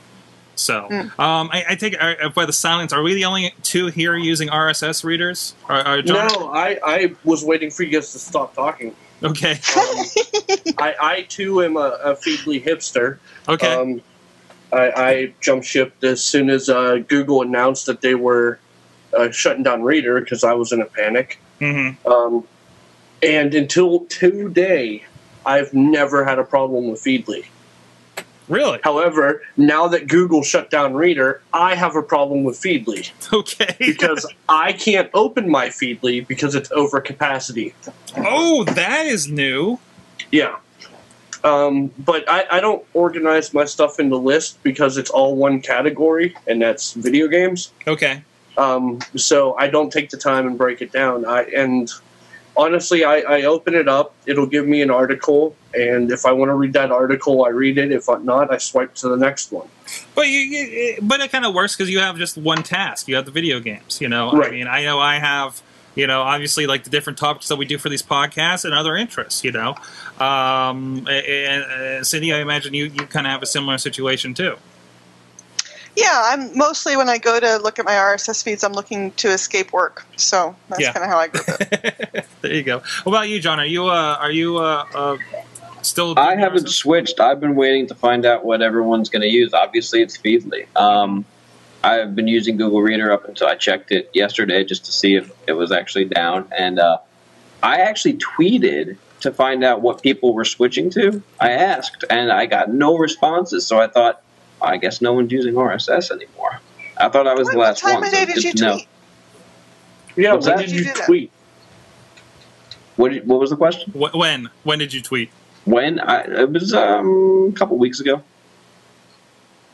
[0.61, 1.20] So Hmm.
[1.20, 2.92] um, I, I take uh, by the silence.
[2.92, 5.55] Are we the only two here using RSS readers?
[5.68, 6.29] Are, are John?
[6.29, 8.94] No, I, I was waiting for you guys to stop talking.
[9.23, 9.53] Okay.
[9.77, 10.05] Um,
[10.79, 13.18] I, I too am a, a Feedly hipster.
[13.49, 13.75] Okay.
[13.75, 14.03] Um,
[14.73, 18.59] I, I jumped ship as soon as uh, Google announced that they were
[19.16, 21.38] uh, shutting down Reader because I was in a panic.
[21.59, 22.44] hmm Um,
[23.23, 25.05] and until today,
[25.44, 27.46] I've never had a problem with Feedly.
[28.51, 28.81] Really?
[28.83, 33.77] However, now that Google shut down Reader, I have a problem with Feedly Okay.
[33.79, 37.75] because I can't open my Feedly because it's over capacity.
[38.17, 39.79] oh, that is new.
[40.33, 40.57] Yeah.
[41.45, 46.37] Um, but I, I don't organize my stuff into lists because it's all one category,
[46.47, 47.73] and that's video games.
[47.87, 48.23] Okay.
[48.59, 51.25] Um, so I don't take the time and break it down.
[51.25, 51.91] I and
[52.61, 54.14] honestly, I, I open it up.
[54.27, 57.79] It'll give me an article, and if I want to read that article, I read
[57.79, 57.90] it.
[57.90, 59.68] If not, I swipe to the next one.
[60.14, 63.09] But you, you, but it kind of works because you have just one task.
[63.09, 64.01] You have the video games.
[64.01, 65.62] You know, I mean, I know I have.
[65.96, 68.94] You know, obviously, like the different topics that we do for these podcasts and other
[68.94, 69.42] interests.
[69.42, 69.75] You know,
[70.20, 74.57] um, and, and Cindy, I imagine you you kind of have a similar situation too.
[76.01, 79.29] Yeah, I'm mostly when I go to look at my RSS feeds, I'm looking to
[79.29, 80.07] escape work.
[80.17, 80.93] So that's Yeah.
[80.93, 82.27] kind of how I group it.
[82.41, 82.79] there you go.
[83.05, 83.61] What about you, John?
[83.61, 85.17] Are you uh, are you uh, uh,
[85.83, 86.19] still?
[86.19, 86.71] I haven't RSS?
[86.73, 87.21] switched.
[87.21, 89.53] I've been waiting to find out what everyone's going to use.
[89.53, 90.67] Obviously, it's Feedly.
[90.77, 91.25] Um,
[91.83, 95.31] I've been using Google Reader up until I checked it yesterday just to see if
[95.47, 96.47] it was actually down.
[96.57, 96.99] And uh,
[97.63, 101.23] I actually tweeted to find out what people were switching to.
[101.41, 103.67] I asked, and I got no responses.
[103.67, 104.23] So I thought,
[104.62, 106.61] I guess no one's using RSS anymore.
[106.96, 108.05] I thought I was What, the what last time one.
[108.05, 108.73] of so day it's did you good to know.
[108.75, 108.88] tweet?
[110.16, 110.62] Yeah, What's when that?
[110.62, 111.07] did Did you you do that?
[111.07, 111.33] tweet?
[112.96, 113.92] What, did- what was the question?
[113.92, 115.31] Wh- When when did you tweet?
[115.64, 116.01] When?
[116.01, 118.23] I, it was um, a couple weeks ago.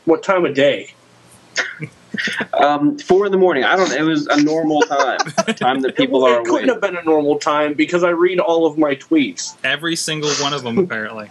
[0.05, 0.93] What time of day?
[2.53, 3.63] Um, four in the morning.
[3.63, 3.91] I don't.
[3.91, 5.19] It was a normal time,
[5.55, 8.39] time that people it, are it couldn't have been a normal time because I read
[8.39, 9.55] all of my tweets.
[9.63, 11.29] Every single one of them, apparently.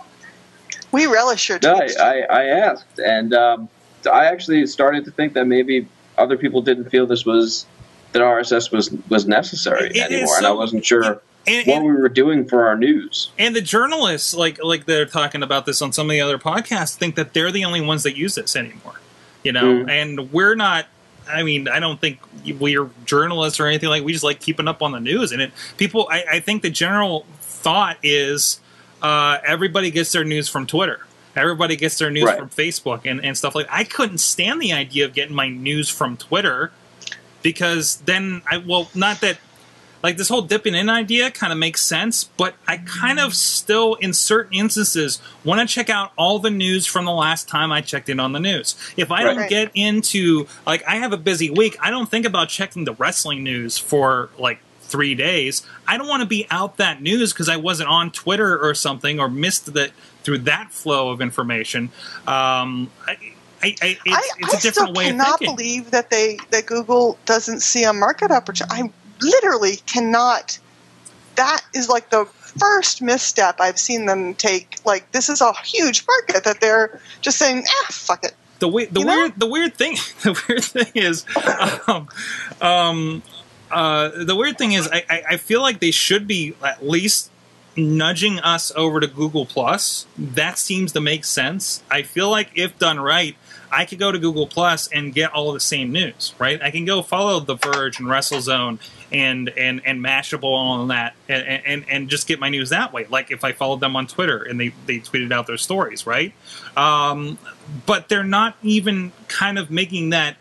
[0.97, 1.89] We relish your No, I.
[2.01, 3.69] I, I asked, and um,
[4.11, 5.87] I actually started to think that maybe
[6.19, 7.67] other people didn't feel this was
[8.13, 11.83] that RSS was was necessary It- it is anymore, and I wasn't sure And, what
[11.83, 13.31] we were doing for our news.
[13.39, 16.95] And the journalists, like like they're talking about this on some of the other podcasts,
[16.97, 19.01] think that they're the only ones that use this anymore.
[19.45, 19.91] You know, Mm.
[19.91, 20.87] and we're not.
[21.29, 22.21] I mean, I don't think
[22.61, 24.05] we're journalists or anything like.
[24.05, 26.09] We just like keeping up on the news, and it people.
[26.11, 28.61] I, I think the general thought is
[29.03, 31.01] uh, everybody gets their news from Twitter.
[31.35, 32.39] Everybody gets their news Right.
[32.39, 33.67] from Facebook and, and stuff like.
[33.71, 36.73] I couldn't stand the idea of getting my news from Twitter
[37.43, 39.39] because then I well not that
[40.03, 43.95] like this whole dipping in idea kind of makes sense, but I kind of still,
[43.95, 47.81] in certain instances, want to check out all the news from the last time I
[47.81, 48.77] checked in on the news.
[48.97, 52.51] If I don't get into, like, I have a busy week, I don't think about
[52.51, 55.67] checking the wrestling news for like three days.
[55.87, 59.21] I don't want to be out that news because I wasn't on Twitter or something
[59.21, 59.91] or missed that
[60.23, 61.91] through that flow of information.
[62.27, 63.17] Um, I,
[63.63, 67.19] I, I, it's, I, it's a different still way cannot believe that they that Google
[67.27, 68.83] doesn't see a market opportunity.
[68.83, 70.59] I literally cannot.
[71.37, 74.79] That is like the first misstep I've seen them take.
[74.85, 78.35] Like this is a huge market that they're just saying, ah, fuck it.
[78.61, 79.17] the we- the You know?
[79.17, 81.25] weird the weird thing the weird thing is
[81.89, 82.09] um,
[82.61, 83.23] um
[83.71, 87.31] uh the weird thing is I, I feel like they should be at least
[87.77, 91.83] nudging us over to Google Plus, that seems to make sense.
[91.91, 93.37] I feel like if done right,
[93.71, 96.61] I could go to Google Plus and get all the same news, right?
[96.63, 98.79] I can go follow The Verge and WrestleZone
[99.13, 103.07] and and and Mashable and that, and, and and just get my news that way.
[103.09, 106.33] Like if I followed them on Twitter and they they tweeted out their stories, right?
[106.77, 107.39] Um,
[107.85, 110.37] but they're not even kind of making that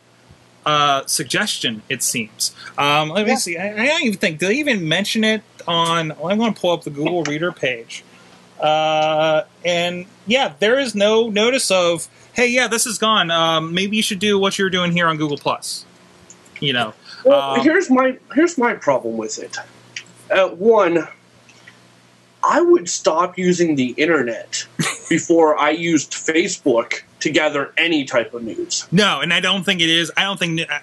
[0.66, 1.82] uh, suggestion.
[1.90, 2.56] It seems.
[2.78, 3.38] Um, let me Yeah.
[3.38, 3.58] see.
[3.58, 4.40] I, I don't even think.
[4.40, 6.10] Did they even mention it on?
[6.20, 8.04] well, I'm going to pull up the Google Reader page.
[8.60, 12.08] Uh, and yeah, there is no notice of.
[12.34, 13.32] Hey, yeah, this is gone.
[13.32, 15.86] Um, maybe you should do what you're doing here on Google Plus.
[16.60, 16.94] You know.
[17.24, 19.58] Well, Um, here's my here's my problem with it.
[20.32, 21.08] Uh, one,
[22.44, 24.66] I would stop using the internet
[25.10, 28.88] before I used Facebook to gather any type of news.
[28.92, 30.12] No, and I don't think it is.
[30.16, 30.62] I don't think.
[30.70, 30.82] I,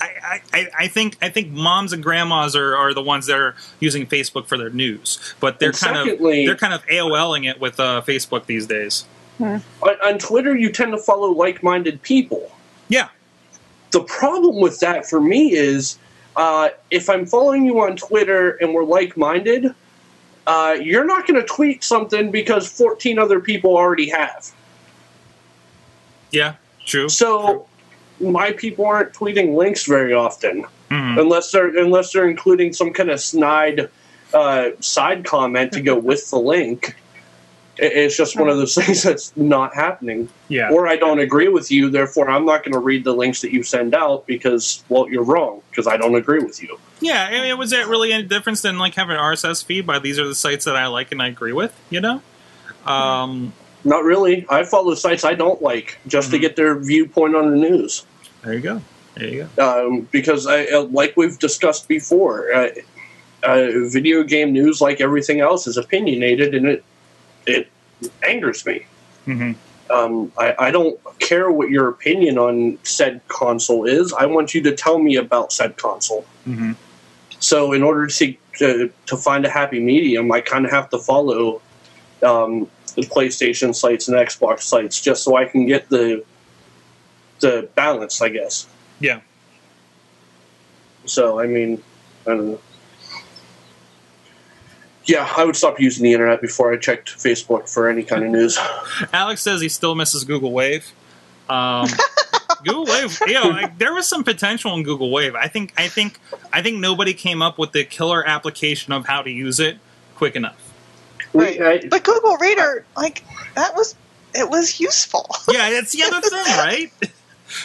[0.00, 3.54] I, I, I think I think moms and grandmas are, are the ones that are
[3.80, 7.48] using Facebook for their news, but they're And kind secondly- of they're kind of AOLing
[7.48, 9.04] it with uh, Facebook these days.
[9.40, 12.50] On, on Twitter, you tend to follow like-minded people.
[12.88, 13.08] Yeah,
[13.90, 15.98] The problem with that for me is
[16.36, 19.74] uh, if I'm following you on Twitter and we're like-minded,
[20.46, 24.50] uh, you're not going to tweet something because 14 other people already have.
[26.34, 27.08] Yeah, true.
[27.08, 27.66] So
[28.20, 30.64] my people aren't tweeting links very often.
[30.90, 31.18] Mhm.
[31.18, 33.88] unless they're unless they're including some kind of snide
[34.34, 36.94] uh, side comment to go with the link.
[37.76, 40.28] It's just one of those things that's not happening.
[40.48, 43.40] Yeah, Or I don't agree with you, therefore I'm not going to read the links
[43.40, 46.78] that you send out because well you're wrong because I don't agree with you.
[47.00, 47.28] yeah.
[47.32, 49.86] I mean, was it really any difference than like having an RSS feed?
[49.86, 51.74] By these are the sites that I like and I agree with.
[51.90, 52.22] You know.
[52.86, 53.52] Um,
[53.84, 54.46] Not really.
[54.48, 56.40] I follow sites I don't like just to Mhm.
[56.40, 58.04] get their viewpoint on the news.
[58.42, 58.80] there you go.
[59.16, 59.86] There you go.
[59.86, 62.68] um, because I, uh, like we've discussed before, uh,
[63.42, 66.84] uh, video game news, like everything else, is opinionated, and it
[67.46, 67.68] it
[68.26, 68.84] angers me.
[69.26, 69.52] hmm
[69.90, 74.12] Um, I, I don't care what your opinion on said console is.
[74.14, 76.24] I want you to tell me about said console.
[76.44, 76.72] hmm
[77.38, 80.98] So, in order to to, to find a happy medium, I kind of have to
[80.98, 81.60] follow
[82.22, 86.24] um, the PlayStation sites and Xbox sites just so I can get the
[87.40, 88.66] the balance, I guess.
[89.00, 89.20] Yeah.
[91.04, 91.82] So, I mean,
[92.26, 92.60] I don't know.
[95.04, 98.30] Yeah, I would stop using the internet before I checked Facebook for any kind of
[98.30, 98.58] news.
[99.12, 100.90] Alex says he still misses Google Wave.
[101.50, 101.88] Um,
[102.64, 105.34] Google Wave, you know, like, there was some potential in Google Wave.
[105.34, 106.18] I think, I think,
[106.54, 109.76] I think nobody came up with the killer application of how to use it
[110.14, 110.63] quick enough.
[111.34, 111.60] Right.
[111.60, 113.94] I- But Google Reader, like that was
[114.34, 115.28] it was useful.
[115.52, 116.92] Yeah, that's the other thing, right?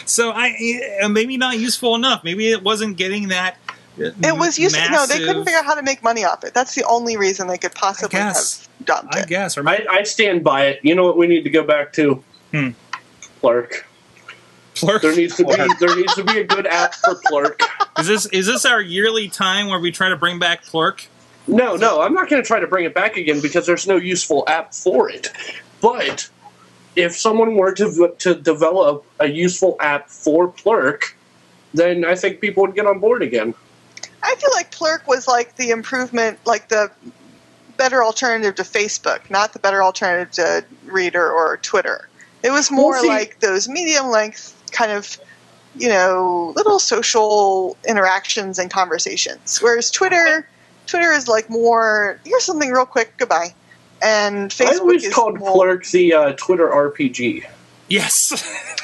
[0.06, 2.22] So I uh, maybe not useful enough.
[2.22, 3.56] Maybe it wasn't getting that.
[3.98, 4.88] uh, It was useful.
[4.90, 6.52] No, they couldn't figure out how to make money off it.
[6.54, 8.68] That's the only reason they could possibly have guess.
[8.86, 9.04] it.
[9.12, 10.80] I guess, or I, I stand by it.
[10.82, 12.22] You know what we need to go back to?
[12.52, 12.70] Hmm.
[13.40, 13.86] Plurk.
[14.74, 15.02] Plurk.
[15.02, 17.60] There needs to be there needs to be a good app for Plurk.
[17.98, 21.06] Is this is this our yearly time where we try to bring back Plurk?
[21.50, 23.96] No, no, I'm not going to try to bring it back again because there's no
[23.96, 25.28] useful app for it.
[25.80, 26.28] But
[26.96, 31.16] if someone were to to develop a useful app for Plurk,
[31.74, 33.54] then I think people would get on board again.
[34.22, 36.90] I feel like Plurk was like the improvement, like the
[37.76, 42.08] better alternative to Facebook, not the better alternative to Reader or Twitter.
[42.42, 45.18] It was more Well, see- like those medium length kind of,
[45.74, 49.62] you know, little social interactions and conversations.
[49.62, 50.46] Whereas Twitter,
[50.90, 53.54] Twitter is like more, here's something real quick, goodbye.
[54.02, 57.44] And Facebook I always is called more, Plurk the uh, Twitter RPG.
[57.88, 58.32] Yes.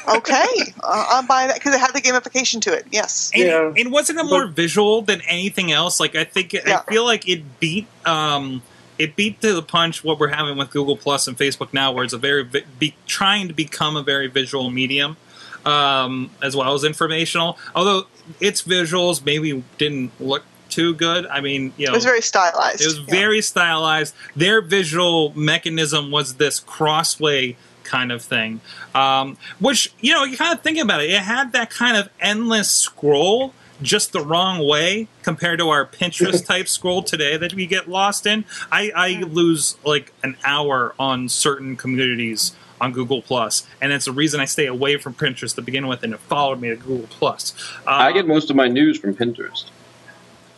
[0.08, 0.44] okay,
[0.82, 2.86] uh, I'll buy that because it had the gamification to it.
[2.92, 3.30] Yes.
[3.34, 3.72] And, Yeah.
[3.76, 5.98] and wasn't it more visual than anything else?
[5.98, 6.82] Like I think Yeah.
[6.86, 8.62] I feel like it beat um
[8.98, 12.04] it beat to the punch what we're having with Google Plus and Facebook now, where
[12.04, 15.16] it's a very be, trying to become a very visual medium,
[15.64, 17.58] um, as well as informational.
[17.74, 18.06] Although
[18.40, 20.44] its visuals maybe didn't look
[20.76, 21.24] too good.
[21.26, 22.82] I mean, you know, It was very stylized.
[22.82, 23.04] it was yeah.
[23.08, 24.14] very stylized.
[24.36, 28.60] Their visual mechanism was this crossway kind of thing,
[28.94, 31.10] um, which you know you kind of think about it.
[31.10, 36.44] It had that kind of endless scroll, just the wrong way compared to our Pinterest
[36.52, 38.44] type scroll today that we get lost in.
[38.70, 44.12] I, I lose like an hour on certain communities on Google Plus, and it's the
[44.12, 47.06] reason I stay away from Pinterest to begin with, and it followed me to Google
[47.08, 47.54] Plus.
[47.86, 49.64] Uh, I get most of my news from Pinterest.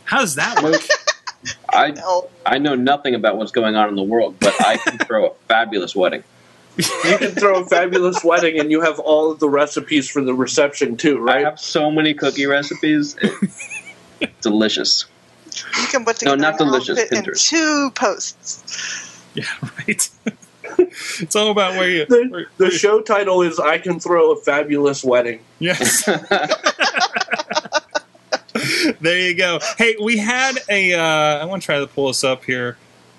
[0.09, 0.81] How does that work?
[1.69, 1.93] I
[2.45, 5.33] I know nothing about what's going on in the world, but I can throw a
[5.47, 6.23] fabulous wedding.
[6.77, 10.33] You can throw a fabulous wedding, and you have all of the recipes for the
[10.33, 11.45] reception too, right?
[11.45, 13.15] I have so many cookie recipes.
[14.41, 15.05] Delicious.
[15.79, 19.21] You can put No, together not delicious, in two posts.
[19.35, 20.09] Yeah, right.
[21.19, 22.05] it's all about where you.
[22.07, 26.03] The, where- the show title is "I Can Throw a Fabulous Wedding." Yes.
[29.01, 29.59] There you go.
[29.77, 30.93] Hey, we had a.
[30.93, 32.77] Uh, I want to try to pull this up here.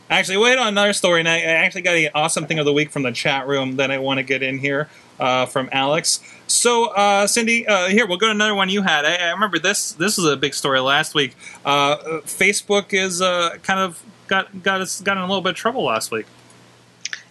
[0.09, 2.91] Actually, wait on another story, and I, actually got an awesome thing of the week
[2.91, 4.89] from the chat room that I want to get in here
[5.21, 6.21] uh, from Alex.
[6.49, 9.05] So, uh, Cindy, uh, here we'll go to another one you had.
[9.05, 9.93] I, I remember this.
[9.93, 11.37] This was a big story last week.
[11.65, 15.57] Uh, Facebook is uh, kind of got got us got in a little bit of
[15.57, 16.27] trouble last week.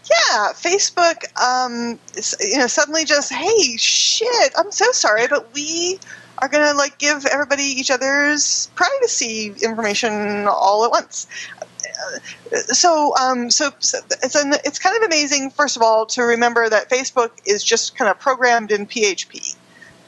[0.10, 2.00] Yeah, Facebook, um,
[2.40, 6.00] you know, suddenly just, hey, shit, I'm so sorry, but we
[6.42, 11.28] are gonna like give everybody each other's privacy information all at once.
[12.52, 15.52] So, um, so, so it's an, it's kind of amazing.
[15.52, 19.56] First of all, to remember that Facebook is just kind of programmed in PHP.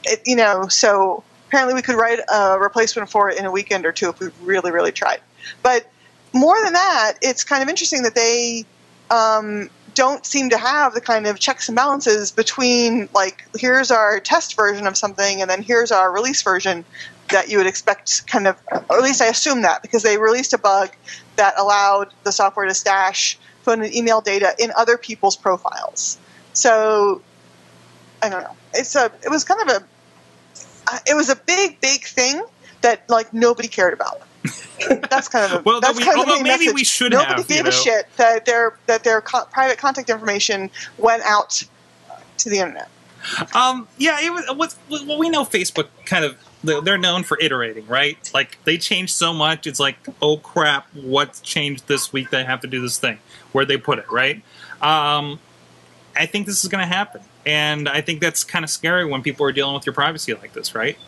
[0.04, 3.84] It, you know, so apparently we could write a replacement for it in a weekend
[3.84, 5.20] or two if we really, really tried.
[5.62, 5.86] But
[6.32, 8.64] more than that, it's kind of interesting that they
[9.10, 14.20] um, don't seem to have the kind of checks and balances between like here's our
[14.20, 16.84] test version of something and then here's our release version
[17.30, 18.56] that you would expect kind of
[18.88, 20.90] or at least I assume that because they released a bug
[21.36, 26.18] that allowed the software to stash phone and email data in other people's profiles.
[26.52, 27.22] So
[28.22, 28.56] I don't know.
[28.74, 29.86] It's a it was kind of a
[30.88, 32.42] uh, it was a big big thing
[32.82, 34.22] that like nobody cared about.
[35.10, 36.74] That's kind of a, Well, that's we- kind of the although main maybe message.
[36.74, 40.10] we should Nobody have, gave you a shit that their that their co- private contact
[40.10, 41.62] information went out
[42.38, 42.88] to the internet.
[43.54, 47.38] Um, yeah, it was, what, well, we know Facebook kind of they're they're known for
[47.40, 48.18] iterating, right?
[48.34, 52.30] Like they change so much, it's like, oh crap, what's changed this week?
[52.30, 53.18] They have to do this thing.
[53.52, 54.42] Where they put it, right?
[54.80, 55.38] Um,
[56.16, 59.22] I think this is going to happen, and I think that's kind of scary when
[59.22, 60.98] people are dealing with your privacy like this, right?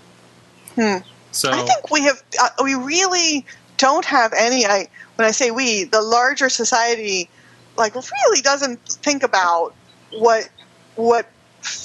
[0.76, 0.99] Hmm.
[1.35, 3.45] So I think we have uh, we really
[3.76, 4.64] don't have any.
[4.66, 7.28] I when I say we, the larger society,
[7.76, 9.74] like really doesn't think about
[10.12, 10.49] what
[10.97, 11.28] what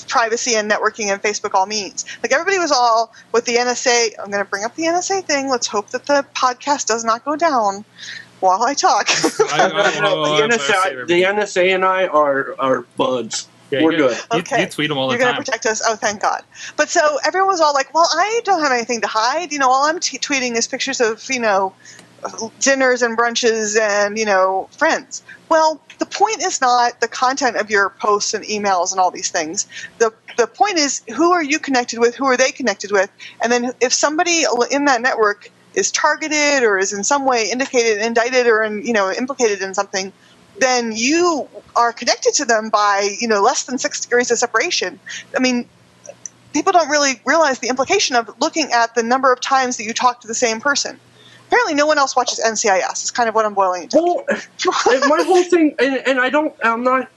[0.08, 2.06] privacy and networking and Facebook all means.
[2.22, 4.10] Like everybody was all with the NSA.
[4.20, 5.50] I'm going to bring up the NSA thing.
[5.50, 7.86] Let's hope that the podcast does not go down
[8.40, 9.08] while I talk.
[9.10, 13.48] I- I- oh, the, NSA, the NSA and I are are buds.
[13.72, 14.18] Yeah, we're you- good.
[14.34, 14.62] You, Okay.
[14.62, 15.82] you tweet them all the You're going to protect us.
[15.88, 16.44] Oh, thank God.
[16.76, 19.52] But so everyone was all like, well, I don't have anything to hide.
[19.52, 21.74] You know, all I'm t- tweeting is pictures of, you know,
[22.60, 25.24] dinners and brunches and, you know, friends.
[25.48, 29.30] Well, the point is not the content of your posts and emails and all these
[29.30, 29.68] things.
[29.98, 32.16] The, the point is who are you connected with?
[32.16, 33.10] Who are they connected with?
[33.42, 38.04] And then if somebody in that network is targeted or is in some way indicated,
[38.04, 40.12] indicted, or, in, you know, implicated in something,
[40.60, 45.00] then you are connected to them by you know less than six degrees of separation.
[45.36, 45.68] I mean,
[46.54, 49.94] people don't really realize the implication of looking at the number of times that you
[49.94, 51.00] talk to the same person.
[51.48, 52.92] Apparently, no one else watches NCIS.
[52.92, 54.04] It's kind of what I'm boiling it down.
[54.04, 54.24] Well,
[55.08, 57.10] my whole thing, and, and I don't, I'm not,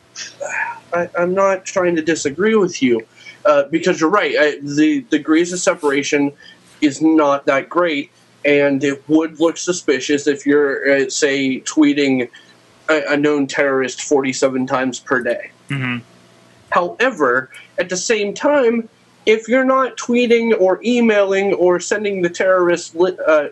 [0.95, 3.07] I, I'm not trying to disagree with you,
[3.45, 4.35] uh, because you're right.
[4.39, 6.33] I, the degrees of separation
[6.81, 8.11] is not that great,
[8.43, 12.31] and it would look suspicious if you're, uh, say, tweeting
[12.93, 15.51] a, a known terrorist 47 times per day.
[15.69, 15.99] hmm
[16.71, 18.89] However, at the same time,
[19.27, 23.49] if you're not tweeting or emailing or sending the terrorist li- uh,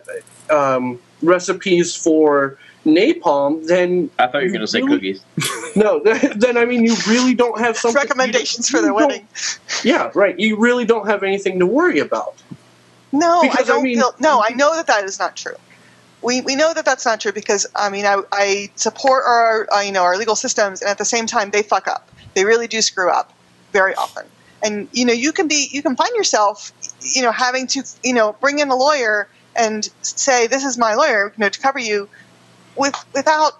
[0.49, 4.95] um, recipes for napalm, then I thought you were going to say Really?
[4.95, 5.23] cookies.
[5.75, 5.99] no,
[6.35, 9.27] then I mean you really don't have something Recommendations for their wedding.
[9.83, 10.37] Yeah, right.
[10.39, 12.41] You really don't have anything to worry about.
[13.11, 14.15] No, I Because, I don't mean- feel.
[14.19, 15.55] No, I know that that is not true.
[16.21, 19.81] We, we know that that's not true because I mean I, I support our uh,
[19.81, 22.09] you know our legal systems and at the same time they fuck up.
[22.33, 23.33] They really do screw up
[23.71, 24.25] very often.
[24.63, 28.13] And you know you can be you can find yourself you know having to you
[28.13, 31.79] know bring in a lawyer and say this is my lawyer you know to cover
[31.79, 32.07] you
[32.75, 33.53] with without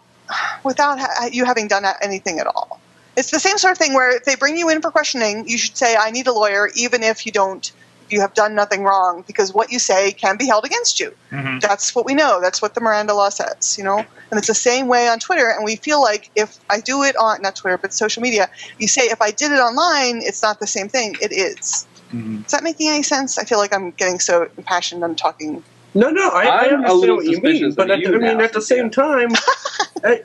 [0.63, 2.79] without ha- you having done anything at all.
[3.17, 5.57] It's the same sort of thing where if they bring you in for questioning, you
[5.57, 7.71] should say I need a lawyer even if you don't
[8.11, 11.13] you have done nothing wrong because what you say can be held against you.
[11.29, 12.39] hmm That's what we know.
[12.41, 13.97] That's what the Miranda law says, you know?
[13.97, 15.49] And it's the same way on Twitter.
[15.49, 18.87] And we feel like if I do it on, not Twitter, but social media, you
[18.87, 21.15] say if I did it online, it's not the same thing.
[21.21, 21.85] It is.
[22.11, 23.37] hmm Is that making any sense?
[23.37, 25.03] I feel like I'm getting so impassioned.
[25.03, 25.63] I'm talking.
[25.93, 28.53] No, no, I, I understand what you mean, but at, you I mean, now, at
[28.53, 29.03] the same Cynthia.
[29.03, 29.31] time,
[30.05, 30.21] I,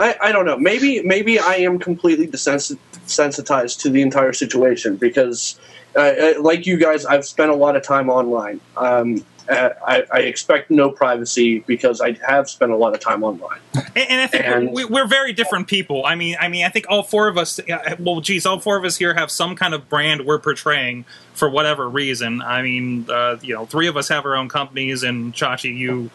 [0.00, 0.56] I, I don't know.
[0.56, 5.60] Maybe, maybe I am completely desensitized to the entire situation because,
[5.96, 8.60] uh, uh, like you guys, I've spent a lot of time online.
[8.76, 13.24] Um, uh, I, I expect no privacy because I have spent a lot of time
[13.24, 13.58] online.
[13.74, 16.06] And, and I think And- we, we're very different people.
[16.06, 17.58] I mean, I mean, I think all four of us.
[17.98, 21.50] Well, geez, all four of us here have some kind of brand we're portraying for
[21.50, 22.40] whatever reason.
[22.40, 26.10] I mean, uh, you know, three of us have our own companies, and Chachi, you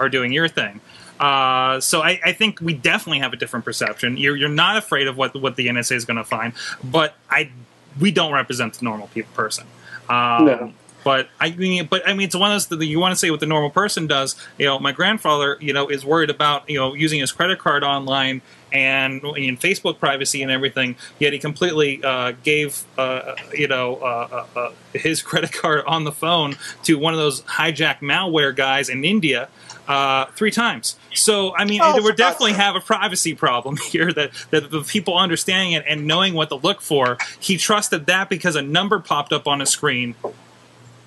[0.00, 0.80] are doing your thing.
[1.20, 4.16] Uh, so I, I think we definitely have a different perception.
[4.16, 6.52] You're, you're not afraid of what what the NSA is going to find,
[6.82, 7.52] but I
[8.00, 9.66] we don't represent the normal people person.
[10.08, 10.72] Um, No.
[11.04, 13.30] But I mean, but I mean, it's one of those that you want to say
[13.30, 14.36] what the normal person does.
[14.58, 17.82] You know, my grandfather, you know, is worried about you know using his credit card
[17.82, 18.40] online
[18.72, 20.96] and in Facebook privacy and everything.
[21.18, 26.04] Yet he completely uh, gave uh, you know uh, uh, uh, his credit card on
[26.04, 29.48] the phone to one of those hijack malware guys in India
[29.88, 30.96] uh, three times.
[31.14, 34.12] So I mean, Oh, we definitely have a privacy problem here.
[34.12, 37.18] That that the people understanding it and knowing what to look for.
[37.40, 40.14] He trusted that because a number popped up on a screen,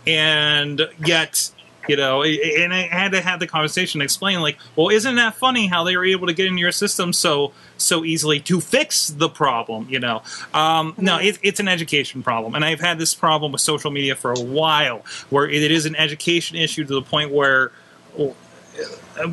[0.06, 1.52] and yet.
[1.88, 5.68] You know, and I had to have the conversation, explain like, well, isn't that funny
[5.68, 9.30] how they were able to get into your system so so easily to fix the
[9.30, 9.86] problem?
[9.88, 10.24] You know,
[10.56, 14.16] um, no, it, it's an education problem, and I've had this problem with social media
[14.16, 17.72] for a while, where it is an education issue to the point where
[18.18, 18.36] well,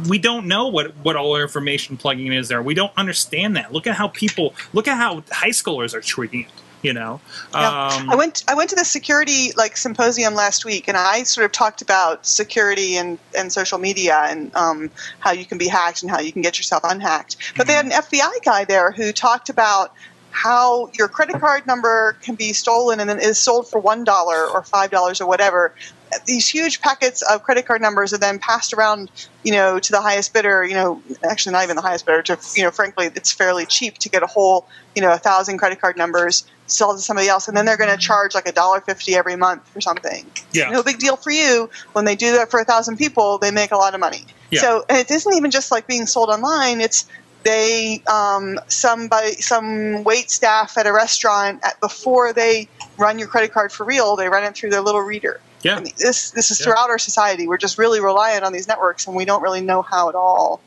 [0.08, 2.62] we don't know what what all our information plugging is there.
[2.62, 3.72] We don't understand that.
[3.72, 6.50] Look at how people look at how high schoolers are treating it.
[6.82, 7.20] You know,
[7.54, 7.90] Yeah.
[7.96, 11.44] um, I went I went to the security like symposium last week, and I sort
[11.44, 14.90] of talked about security and, and social media and um,
[15.20, 17.36] how you can be hacked and how you can get yourself unhacked.
[17.56, 19.94] But they had an FBI guy there who talked about
[20.32, 24.46] how your credit card number can be stolen and then is sold for one dollar
[24.48, 25.74] or five dollars or whatever.
[26.26, 29.10] These huge packets of credit card numbers are then passed around,
[29.44, 30.64] you know, to the highest bidder.
[30.64, 32.22] You know, actually not even the highest bidder.
[32.22, 35.58] To you know, frankly, it's fairly cheap to get a whole, you know, a thousand
[35.58, 38.52] credit card numbers sell to somebody else, and then they're going to charge like a
[38.52, 40.26] dollar fifty every month or something.
[40.52, 41.70] yeah, No big deal for you.
[41.92, 44.26] When they do that for a thousand people, they make a lot of money.
[44.50, 44.60] Yeah.
[44.60, 46.82] So, and it isn't even just like being sold online.
[46.82, 47.06] It's
[47.44, 52.68] they um, somebody some wait staff at a restaurant at, before they
[52.98, 54.16] run your credit card for real.
[54.16, 55.40] They run it through their little reader.
[55.62, 55.76] yeah.
[55.76, 56.64] I mean, this this is Yeah.
[56.66, 57.46] throughout our society.
[57.48, 60.60] We're just really reliant on these networks, and we don't really know how it all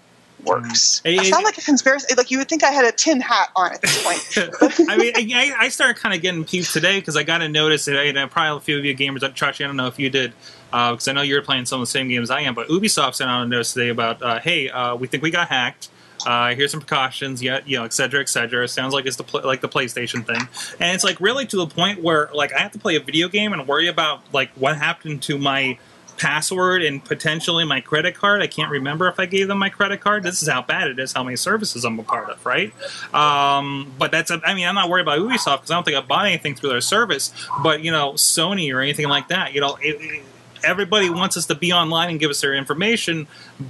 [0.44, 1.02] works.
[1.06, 1.20] Mm.
[1.20, 2.14] I It- sound like a conspiracy.
[2.16, 4.90] Like you would think I had a tin hat on at this point.
[4.90, 7.88] I mean, I, I started kind of getting peeved today because I got to notice
[7.88, 7.96] it.
[8.16, 10.34] And probably a few of you gamers, Chachi, I don't know if you did,
[10.72, 12.54] because I know you're playing some of the same games I am.
[12.54, 15.48] But Ubisoft sent out a notice today about, uh, hey, uh, we think we got
[15.48, 15.88] hacked.
[16.26, 18.68] Uh, here's some precautions, yeah, you know, et cetera, et cetera.
[18.68, 20.48] Sounds like it's the pl- like the PlayStation thing,
[20.80, 23.30] and it's like really to the point where like I have to play a video
[23.30, 25.78] game and worry about like what happened to my
[26.18, 28.42] password and potentially my credit card.
[28.42, 30.24] I can't remember if I gave them my credit card.
[30.24, 32.72] This is how bad it is, how many services I'm a part of, right?
[33.14, 36.00] Um, but that's, I mean, I'm not worried about Ubisoft because I don't think I
[36.02, 37.34] bought anything through their service.
[37.62, 40.24] But, you know, Sony or anything like that, you know, it, it,
[40.64, 43.28] everybody wants us to be online and give us their information,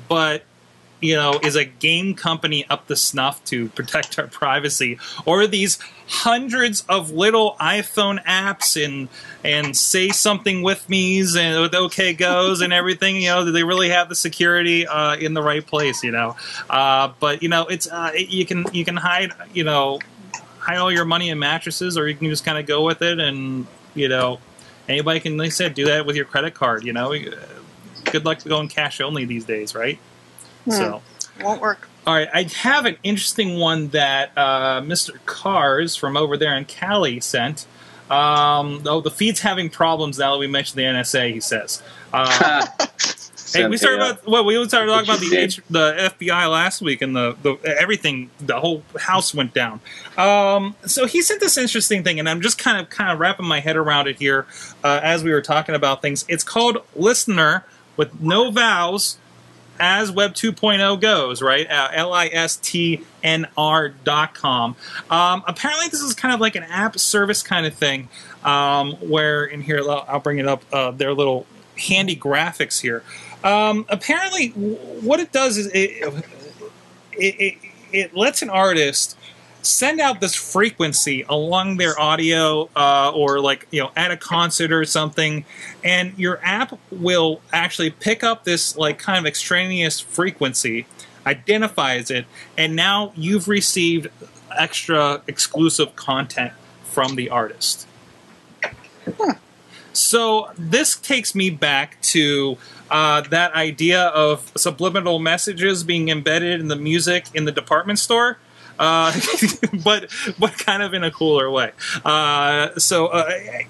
[0.08, 0.44] but
[1.02, 5.78] you know, is a game company up the snuff to protect our privacy, or these
[6.08, 9.10] hundreds of little iPhone apps and
[9.44, 13.18] and say something with me's and with OK goes and everything?
[13.18, 16.04] You know, do they really have the security uh, in the right place?
[16.04, 16.36] You know,
[16.70, 20.00] uh, but you know, it's uh, you can you can hide you know
[20.60, 23.20] hide all your money in mattresses, or you can just kind of go with it,
[23.20, 24.40] and you know,
[24.90, 26.84] anybody can, like I said, do that with your credit card.
[26.84, 27.14] You know,
[28.06, 30.00] good luck going cash only these days, right?
[30.70, 31.02] So,
[31.42, 31.88] Won't work.
[32.08, 35.14] all right, I have an interesting one that uh, Mr.
[35.26, 37.68] Cars from over there in Cali sent.
[38.10, 41.34] Um, oh, the feed's having problems now that we mentioned the NSA.
[41.34, 41.82] He says.
[42.14, 42.66] Uh,
[43.54, 47.02] hey, we started about well, we started talking about the H, the FBI last week,
[47.02, 49.80] and the, the everything, the whole house went down.
[50.18, 53.46] Um, so he sent this interesting thing, and I'm just kind of kind of wrapping
[53.46, 54.46] my head around it here
[54.84, 56.26] uh, as we were talking about things.
[56.28, 57.66] It's called Listener
[57.98, 59.18] with no vowels
[59.80, 61.70] as Web 2.0 goes, right?
[61.70, 61.90] Uh,
[64.34, 64.76] com.
[65.10, 68.10] Um, apparently, this is kind of like an app service kind of thing,
[68.44, 70.64] um, where in here I'll I'll bring it up.
[70.72, 71.46] Uh, their little
[71.78, 73.04] handy graphics here.
[73.44, 76.24] Um, apparently, what it does is it,
[77.14, 77.58] it, it,
[77.92, 79.18] it lets an artist
[79.66, 84.72] send out this frequency along their audio uh, or like you know at a concert
[84.72, 85.46] or something
[85.84, 90.86] and your app will actually pick up this like kind of extraneous frequency
[91.26, 92.26] identifies it
[92.58, 94.08] and now you've received
[94.58, 96.54] extra exclusive content
[96.84, 97.88] from the artist
[99.94, 102.58] so this takes me back to
[102.92, 108.38] uh, that idea of subliminal messages being embedded in the music in the department store.
[108.78, 109.14] Uh,
[109.84, 111.72] but but kind of in a cooler way.
[112.04, 113.68] Uh, so uh, I,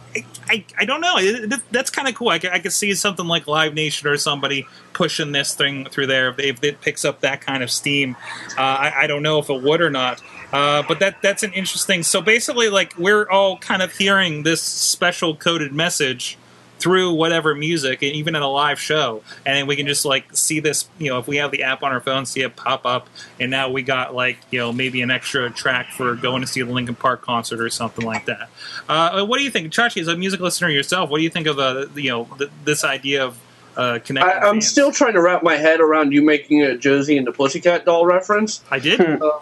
[0.48, 1.16] I, I don't know.
[1.18, 2.30] It, that's kind of cool.
[2.30, 6.30] I, I could see something like Live Nation or somebody pushing this thing through there
[6.30, 8.16] if, if it picks up that kind of steam.
[8.58, 10.22] Uh, I, I don't know if it would or not.
[10.52, 12.04] Uh, but that that's an interesting.
[12.04, 16.38] So basically, like we're all kind of hearing this special coded message
[16.86, 20.26] through whatever music, and even at a live show, and then we can just like
[20.38, 20.88] see this.
[21.00, 23.10] You know, if we have the app on our phone, see it pop up,
[23.40, 26.62] and now we got like you know maybe an extra track for going to see
[26.62, 28.50] the Linkin Park concert or something like that.
[28.88, 30.00] Uh, what do you think, Chachi?
[30.00, 32.84] As a music listener yourself, what do you think of uh, you know th- this
[32.84, 33.40] idea of
[33.76, 34.44] uh, connecting?
[34.44, 34.68] I, I'm fans?
[34.68, 38.06] still trying to wrap my head around you making a Josie and the Pussycat Doll
[38.06, 38.64] reference.
[38.70, 39.02] I did.
[39.02, 39.42] oh,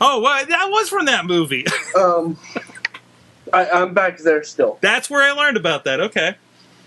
[0.00, 1.66] well, that was from that movie.
[1.94, 2.38] Um,
[3.52, 4.78] I, I'm back there still.
[4.80, 6.00] That's where I learned about that.
[6.00, 6.36] Okay.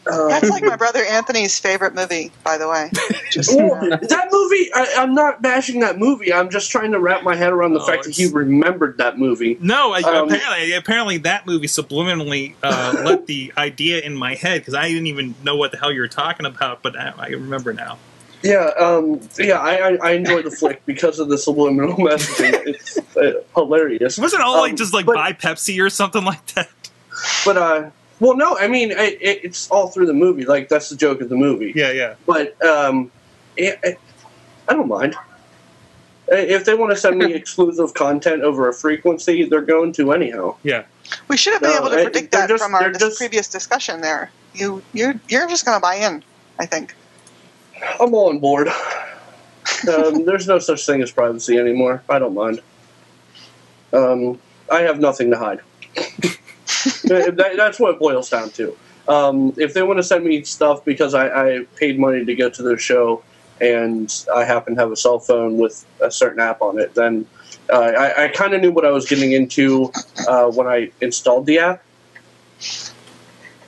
[0.07, 2.91] Uh, That's like my brother Anthony's favorite movie, by the way.
[3.31, 3.97] Just you well, know.
[3.97, 6.31] that movie, I, I'm not bashing that movie.
[6.31, 9.17] I'm just trying to wrap my head around the Oh, fact that he remembered that
[9.17, 9.57] movie.
[9.59, 14.73] No, Um, apparently, apparently that movie subliminally uh, let the idea in my head because
[14.75, 17.73] I didn't even know what the hell you were talking about, but I, I remember
[17.73, 17.97] now.
[18.43, 22.53] Yeah, um, yeah, I, I, I enjoy the flick because of the subliminal messaging.
[22.67, 24.19] It's uh, hilarious.
[24.19, 26.69] Wasn't it all like Um, just like but- buy Pepsi or something like that?
[27.43, 27.89] But uh,
[28.19, 30.45] well, no, I mean it, it, it's all through the movie.
[30.45, 31.73] Like that's the joke of the movie.
[31.75, 32.15] Yeah, yeah.
[32.25, 33.11] But um,
[33.57, 33.99] it, it,
[34.67, 35.15] I don't mind.
[36.27, 40.55] If they want to send me exclusive content over a frequency, they're going to anyhow.
[40.63, 40.85] Yeah.
[41.27, 43.17] We should have been No, able to predict they're that just- from our dis- just-
[43.19, 44.31] previous discussion there.
[44.55, 46.23] You, you're, you're just going to buy in,
[46.57, 46.95] I think.
[47.99, 48.69] I'm all on board.
[48.69, 52.01] um, there's no such thing as privacy anymore.
[52.09, 52.59] I don't mind.
[53.93, 54.39] Um,
[54.71, 55.59] I have nothing to hide.
[57.03, 58.75] that, that's what it boils down to.
[59.07, 62.49] Um, if they want to send me stuff because I, I paid money to go
[62.49, 63.23] to their show
[63.61, 67.25] and I happen to have a cell phone with a certain app on it, then
[67.71, 69.91] uh, I, I kind of knew what I was getting into
[70.27, 71.83] uh, when I installed the app.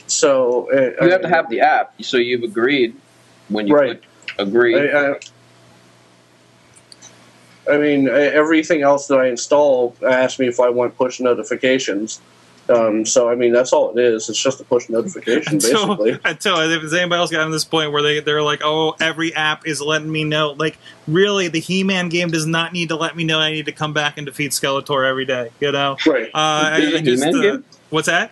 [0.08, 2.96] So uh, You have to have the app, so you've agreed
[3.50, 4.02] when you Right.
[4.02, 4.04] click
[4.40, 4.90] agree.
[4.92, 5.20] I, I,
[7.70, 12.22] I mean, everything else that I install asks me if I want push notifications.
[12.70, 14.28] Um, so, I mean, that's all it is.
[14.30, 16.20] It's just a push notification, Until, basically.
[16.30, 19.34] until if there's anybody else gotten to this point where they they're like, oh, every
[19.36, 20.52] app is letting me know.
[20.52, 23.72] Like, really, the He-Man game does not need to let me know I need to
[23.72, 25.50] come back and defeat Skeletor every day.
[25.62, 25.96] You know?
[26.06, 26.30] Right.
[26.34, 27.66] Uh, There's a I He-Man uh, game?
[27.90, 28.32] What's that?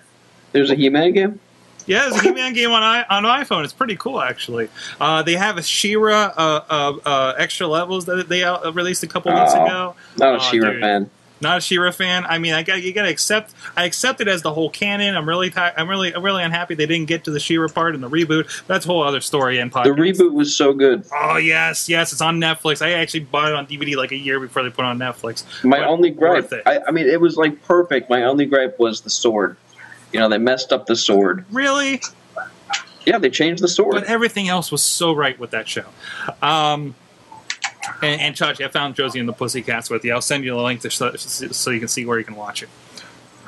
[0.51, 1.39] There's a He-Man game.
[1.87, 3.63] Yeah, there's a He-Man game on I- on iPhone.
[3.63, 4.69] It's pretty cool, actually.
[4.99, 9.07] Uh, they have a She-Ra uh, uh, uh, extra levels that they out, released a
[9.07, 9.65] couple weeks Oh.
[9.65, 9.95] ago.
[10.17, 10.81] Not a Oh, She-Ra dude.
[10.81, 11.09] fan.
[11.41, 12.25] Not a She-Ra fan.
[12.25, 13.53] I mean, I got you got to accept.
[13.75, 15.15] I accept it as the whole canon.
[15.15, 18.01] I'm really, I'm really, I'm really unhappy they didn't get to the She-Ra part in
[18.01, 18.65] the reboot.
[18.67, 21.05] That's a whole other story and The reboot was so good.
[21.13, 22.81] Oh yes, yes, it's on Netflix.
[22.81, 25.43] I actually bought it on DVD like a year before they put it on Netflix.
[25.63, 26.51] My But only gripe.
[26.65, 28.09] I, I mean, it was like perfect.
[28.09, 29.57] My only gripe was the sword.
[30.13, 31.43] You know, they messed up the sword.
[31.51, 32.01] Really?
[33.05, 33.93] Yeah, they changed the sword.
[33.93, 35.85] But everything else was so right with that show.
[36.41, 36.95] Um,
[38.01, 40.13] and, and Chachi, I found Josie and the Pussycats with you.
[40.13, 42.63] I'll send you the link to so, so you can see where you can watch
[42.63, 42.69] it.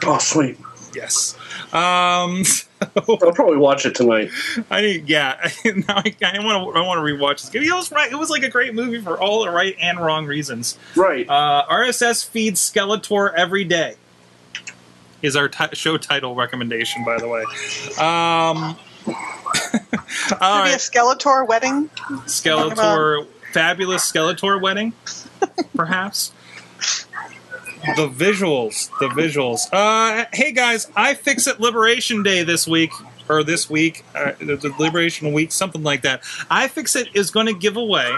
[0.03, 0.57] Oh, sweet.
[0.95, 1.35] Yes.
[1.73, 2.43] Um,
[3.07, 4.29] I'll probably watch it tonight.
[4.71, 5.49] I yeah.
[5.65, 7.53] Now I, I want to I want to rewatch this.
[7.53, 8.11] It was right.
[8.11, 10.77] It was like a great movie for all the right and wrong reasons.
[10.95, 11.27] Right.
[11.29, 13.95] Uh, RSS feeds Skeletor every day.
[15.21, 17.41] Is our ti show title recommendation, by the way.
[17.99, 18.77] Um,
[20.41, 21.89] all Maybe a Skeletor wedding.
[22.25, 23.27] Skeletor,
[23.57, 24.93] fabulous Skeletor wedding,
[25.75, 26.31] perhaps.
[27.95, 29.61] The visuals, the visuals.
[29.73, 32.91] Uh, hey guys, iFixit Liberation Day this week
[33.27, 36.21] or this week, uh, the the Liberation Week, something like that.
[36.51, 38.15] iFixit is going to give away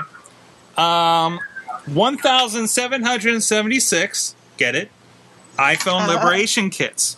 [0.76, 1.40] um,
[1.86, 4.36] one thousand seven hundred seventy-six.
[4.58, 4.92] Get it?
[5.58, 6.16] iPhone Uh-huh.
[6.20, 7.16] Liberation kits.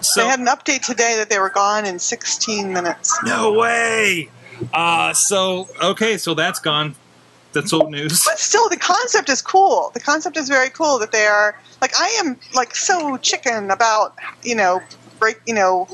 [0.00, 3.18] So they had an update today that they were gone in 16 minutes.
[3.24, 4.30] no way.
[4.72, 6.94] Uh, so okay, so that's gone.
[7.60, 8.24] That's old news.
[8.24, 9.90] But still, the concept is cool.
[9.94, 14.14] The concept is very cool that they are like I am like so chicken about
[14.42, 14.80] you know
[15.18, 15.88] break you know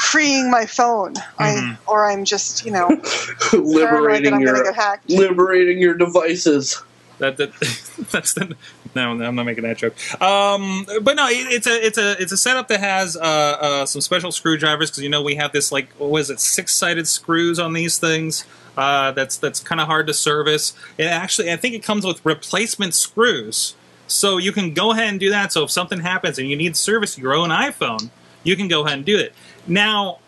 [0.00, 1.14] freeing my phone.
[1.38, 1.78] I Mhm.
[1.86, 2.88] or I'm just you know
[3.52, 5.08] liberating I'm your get hacked.
[5.10, 6.82] liberating your devices.
[7.18, 7.50] That, that
[8.12, 8.56] that's the
[8.94, 9.94] no, I'm not making that joke.
[10.22, 13.86] Um, but no, it, it's a it's a it's a setup that has uh, uh,
[13.86, 17.06] some special screwdrivers because you know we have this like what was it six sided
[17.08, 18.44] screws on these things.
[18.78, 20.72] Uh, that's that's kind of hard to service.
[20.96, 23.74] It actually, I think it comes with replacement screws,
[24.06, 25.52] so you can go ahead and do that.
[25.52, 28.10] So if something happens and you need to service your own iPhone,
[28.44, 29.34] you can go ahead and do it.
[29.66, 30.20] Now,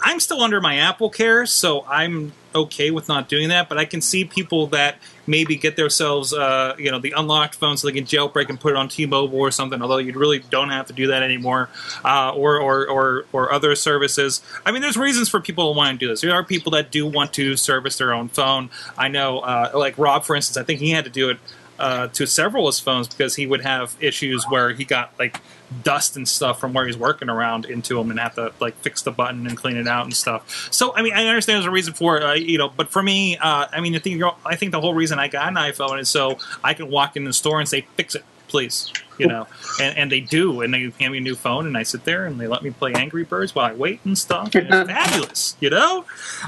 [0.00, 3.68] I'm still under my Apple Care, so I'm okay with not doing that.
[3.68, 4.96] But I can see people that
[5.26, 8.72] maybe get themselves, uh, you know, the unlocked phone so they can jailbreak and put
[8.72, 9.80] it on T-Mobile or something.
[9.80, 11.68] Although you really don't have to do that anymore,
[12.04, 14.42] uh, or, or or or other services.
[14.66, 16.20] I mean, there's reasons for people to want to do this.
[16.20, 18.70] There are people that do want to service their own phone.
[18.98, 20.56] I know, uh, like Rob, for instance.
[20.56, 21.38] I think he had to do it.
[21.82, 25.40] Uh, to several of his phones because he would have issues where he got like
[25.82, 29.02] dust and stuff from where he's working around into them and have to like fix
[29.02, 30.68] the button and clean it out and stuff.
[30.70, 33.02] So I mean, I understand there's a reason for it, uh, you know, but for
[33.02, 36.00] me, uh, I mean, I think I think the whole reason I got an iPhone
[36.00, 39.48] is so I can walk in the store and say, "Fix it, please," you know,
[39.80, 42.26] and, and they do, and they hand me a new phone, and I sit there
[42.26, 44.54] and they let me play Angry Birds while I wait and stuff.
[44.54, 46.04] And it's fabulous, you know.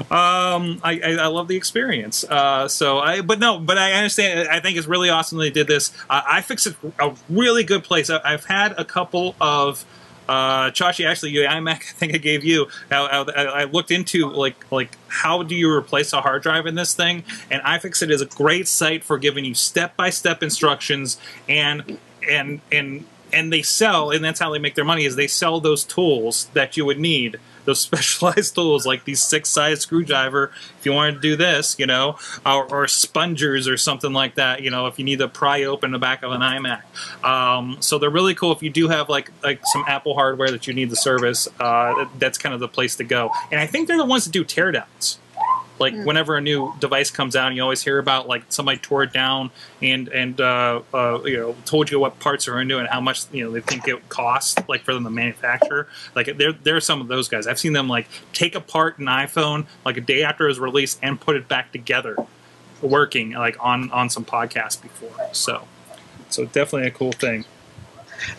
[0.09, 2.23] Um, I, I, I love the experience.
[2.23, 4.47] Uh, so I, but no, but I understand.
[4.47, 5.91] I think it's really awesome they did this.
[6.09, 8.09] Uh, I fixed it a really good place.
[8.09, 9.83] I, I've had a couple of.
[10.27, 12.67] Uh, Chachi, actually, you iMac, I think I gave you.
[12.91, 16.75] I, I, I looked into like like how do you replace a hard drive in
[16.75, 21.19] this thing, and iFixit is a great site for giving you step by step instructions
[21.47, 21.97] and
[22.29, 25.59] and and and they sell, and that's how they make their money is they sell
[25.59, 30.85] those tools that you would need, those specialized tools like these six size screwdriver if
[30.85, 34.69] you want to do this, you know, or, or spongers or something like that, you
[34.69, 36.83] know, if you need to pry open the back of an iMac.
[37.23, 40.67] Um, so they're really cool if you do have like like some Apple hardware that
[40.67, 41.47] you need the service.
[41.59, 43.31] Uh, that's kind of the place to go.
[43.51, 45.17] And I think they're the ones that do teardowns.
[45.79, 49.11] Like whenever a new device comes out, you always hear about like somebody tore it
[49.11, 49.51] down
[49.81, 53.25] and and uh, uh, you know told you what parts are into and how much
[53.31, 55.87] you know they think it costs like for them to manufacture.
[56.15, 57.45] Like there there are some of those guys.
[57.45, 60.99] I've seen them like take apart an iPhone like a day after it was released
[61.01, 62.15] and put it back together,
[62.81, 65.29] working like on on some podcast before.
[65.33, 65.67] So
[66.29, 67.45] so definitely a cool thing.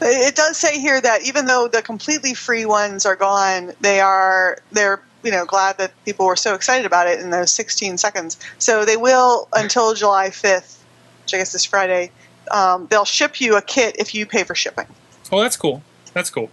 [0.00, 4.58] It does say here that even though the completely free ones are gone, they are
[4.72, 8.38] they're you know glad that people were so excited about it in those 16 seconds.
[8.58, 10.78] So they will until July 5th,
[11.24, 12.12] which I guess is Friday.
[12.52, 14.86] Um, they'll ship you a kit if you pay for shipping.
[15.32, 15.82] Oh, that's cool.
[16.14, 16.48] That's cool.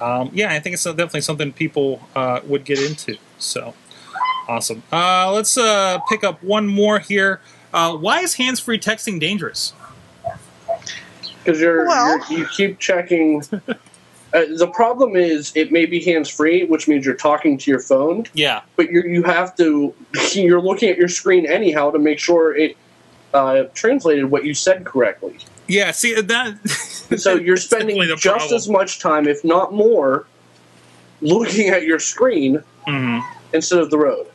[0.00, 3.18] Um, yeah, I think it's definitely something people uh, would get into.
[3.38, 3.74] So
[4.48, 4.82] awesome.
[4.90, 7.40] Uh, let's uh, pick up one more here.
[7.74, 9.74] Uh, why is hands-free texting dangerous?
[11.44, 13.42] because you're, Well- you're you keep checking.
[14.32, 17.80] Uh, the problem is it may be hands free, which means you're talking to your
[17.80, 19.92] phone, Yeah, but you you have to
[20.34, 22.76] you're looking at your screen anyhow to make sure it
[23.34, 25.36] uh, translated what you said correctly.
[25.68, 25.90] yeah.
[25.92, 26.54] See that.
[27.18, 28.54] So you're spending just problem.
[28.54, 30.26] as much time, if not more,
[31.20, 33.20] looking at your screen Mhm.
[33.52, 34.26] instead of the road.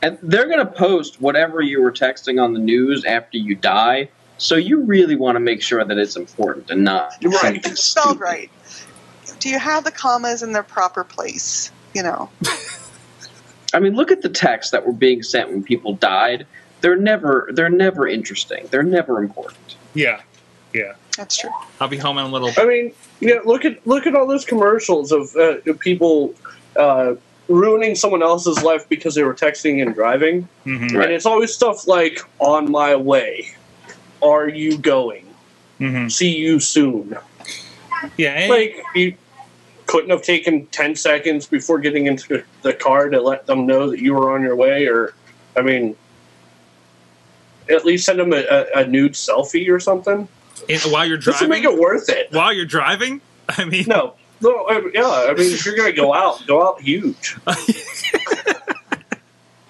[0.00, 4.08] And they're going to post whatever you were texting on the news after you die.
[4.38, 7.34] So you really want to make sure that it's important and not Right.
[7.34, 8.20] something It's spelled stupid.
[8.22, 8.50] right.
[9.40, 11.70] Do you have the commas in their proper place?
[11.94, 12.28] You know.
[13.74, 16.46] I mean, look at the texts that were being sent when people died.
[16.80, 18.66] They're never they're never interesting.
[18.70, 19.76] They're never important.
[19.94, 20.20] Yeah,
[20.72, 20.94] yeah.
[21.16, 21.50] That's true.
[21.80, 22.50] I'll be home in a little.
[22.56, 23.40] I mean, yeah.
[23.44, 26.34] Look at look at all those commercials of uh, people
[26.76, 27.14] uh,
[27.48, 31.04] ruining someone else's life because they were texting and driving, Mhm, Right.
[31.06, 33.48] and it's always stuff like "On my way,"
[34.22, 35.26] "Are you going?"
[35.80, 36.10] mhm.
[36.10, 37.16] "See you soon."
[38.16, 39.14] Yeah, and, Like you
[39.88, 43.98] couldn't have taken ten seconds before getting into the car to let them know that
[44.00, 45.14] you were on your way, or
[45.56, 45.96] I mean,
[47.68, 50.28] at least send them a, a, a nude selfie or something.
[50.68, 52.28] and while you're Just to make driving, it worth it.
[52.30, 54.14] while you're driving, I mean, No.
[54.40, 55.26] No, I, yeah.
[55.28, 57.36] I mean, if you're gonna go out, go out huge.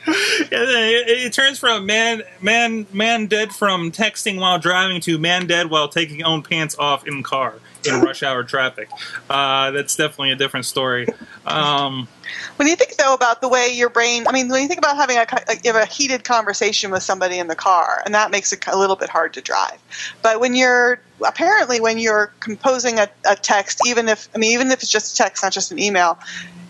[0.06, 5.70] it, it turns from man, man, man dead from texting while driving to man dead
[5.70, 7.54] while taking own pants off in car
[7.88, 8.90] in rush hour traffic.
[9.28, 11.12] Uh, that's definitely a different story.
[11.46, 12.08] Um,
[12.56, 14.96] When you think though about the way your brain, I mean, when you think about
[14.96, 18.30] having a like, you have a heated conversation with somebody in the car, and that
[18.30, 19.78] makes it a little bit hard to drive.
[20.22, 24.70] But when you're apparently when you're composing a, a text, even if I mean, even
[24.70, 26.18] if it's just a text, not just an email,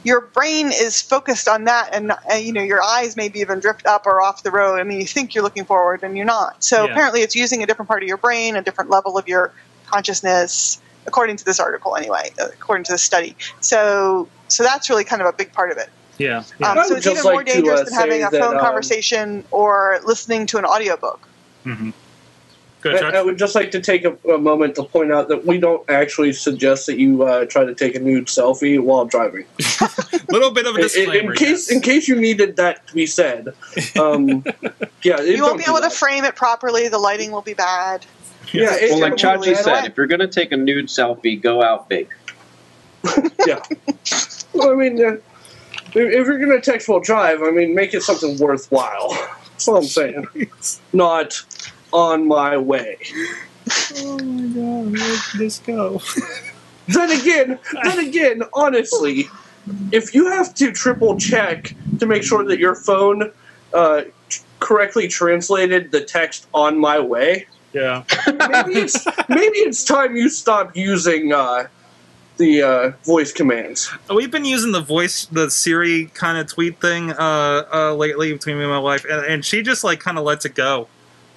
[0.04, 3.84] your brain is focused on that, and, and you know your eyes maybe even drift
[3.86, 4.78] up or off the road.
[4.78, 6.62] I mean, you think you're looking forward, and you're not.
[6.62, 6.90] So Yeah.
[6.92, 9.52] apparently, it's using a different part of your brain, a different level of your
[9.86, 13.34] consciousness, according to this article, anyway, according to the study.
[13.60, 15.88] So, so that's really kind of a big part of it.
[16.18, 16.72] yeah, yeah.
[16.72, 18.40] Um, so it's just even more like to, dangerous uh, than having say a that,
[18.40, 21.20] phone um, conversation or listening to an audiobook.
[21.64, 21.90] hmm
[22.80, 25.44] Good, I, I would just like to take a, a moment to point out that
[25.44, 29.46] we don't actually suggest that you uh, try to take a nude selfie while driving.
[30.30, 31.32] little bit of a In, in- disclaimer.
[31.32, 31.70] in case, yes.
[31.72, 33.48] in case you needed that to be said.
[33.98, 34.44] Um,
[35.02, 36.86] yeah, You won't be able to frame it properly.
[36.88, 38.06] The lighting will be bad.
[38.52, 41.40] Yeah, it- Well, like Chachi right said, if you're going to take a nude selfie,
[41.40, 42.08] go out big.
[43.46, 43.60] yeah.
[44.52, 47.94] Well, I mean, uh, if, if you're going to text while drive, I mean, make
[47.94, 49.10] it something worthwhile.
[49.52, 50.26] That's all I'm saying.
[50.92, 51.40] Not
[51.92, 52.98] on my way.
[53.96, 56.00] oh my god, where did this go?
[56.88, 59.28] Then again, then again, honestly,
[59.92, 63.30] if you have to triple check to make sure that your phone
[63.74, 64.04] uh,
[64.58, 68.04] correctly translated the text on my way, Yeah.
[68.26, 71.68] maybe it's maybe it's time you stop using uh,
[72.38, 73.90] the uh, voice commands.
[74.08, 78.56] We've been using the voice, the Siri kind of tweet thing uh, uh, lately between
[78.56, 80.88] me and my wife, and, and she just like kind of lets it go.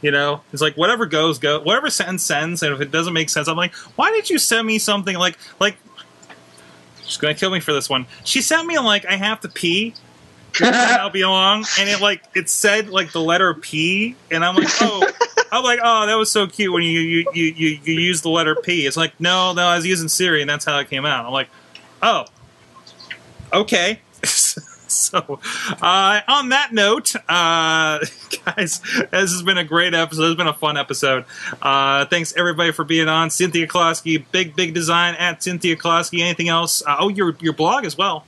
[0.02, 1.60] You know, it's like whatever goes, go.
[1.60, 4.66] Whatever sentence sends, and if it doesn't make sense, I'm like, why did you send
[4.66, 5.76] me something like like?
[7.06, 8.08] She's gonna kill me for this one.
[8.24, 9.94] She sent me like I have to pee.
[10.60, 14.70] I'll be along, and it like it said like the letter P, and I'm like,
[14.82, 15.08] oh,
[15.52, 18.30] I'm like, oh, that was so cute when you you you you, you use the
[18.30, 18.86] letter P.
[18.86, 21.26] It's like, no, no, I was using Siri, and that's how it came out.
[21.26, 21.50] I'm like,
[22.02, 22.26] oh,
[23.54, 24.00] okay.
[24.24, 25.40] so,
[25.82, 27.20] uh, on that note, uh,
[28.46, 30.24] guys, this has been a great episode.
[30.24, 31.26] It's been a fun episode.
[31.62, 33.30] Uh, thanks everybody for being on.
[33.30, 36.22] Cynthia Closkey, big big design at Cynthia Closkey.
[36.22, 36.84] Anything else?
[36.86, 38.26] Uh, oh, your your blog as well.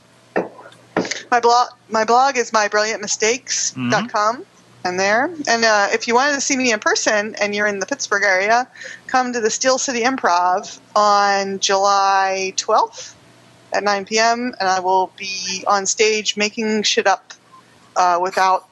[1.31, 4.45] My blog, my blog is mybrilliantmistakes.com.
[4.85, 7.79] And there, and uh, if you wanted to see me in person and you're in
[7.79, 8.67] the Pittsburgh area,
[9.07, 13.13] come to the Steel City Improv on July 12th
[13.71, 14.53] at 9 p.m.
[14.59, 17.33] and I will be on stage making shit up
[17.95, 18.67] uh, without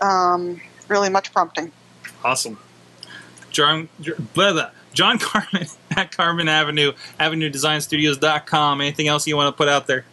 [0.00, 1.72] um, really much prompting.
[2.24, 2.58] Awesome.
[3.50, 3.88] John,
[4.34, 4.70] blah, blah.
[4.92, 8.80] John Carmen at Carmen Avenue, avenue design AvenueDesignStudios.com.
[8.80, 10.04] Anything else you want to put out there?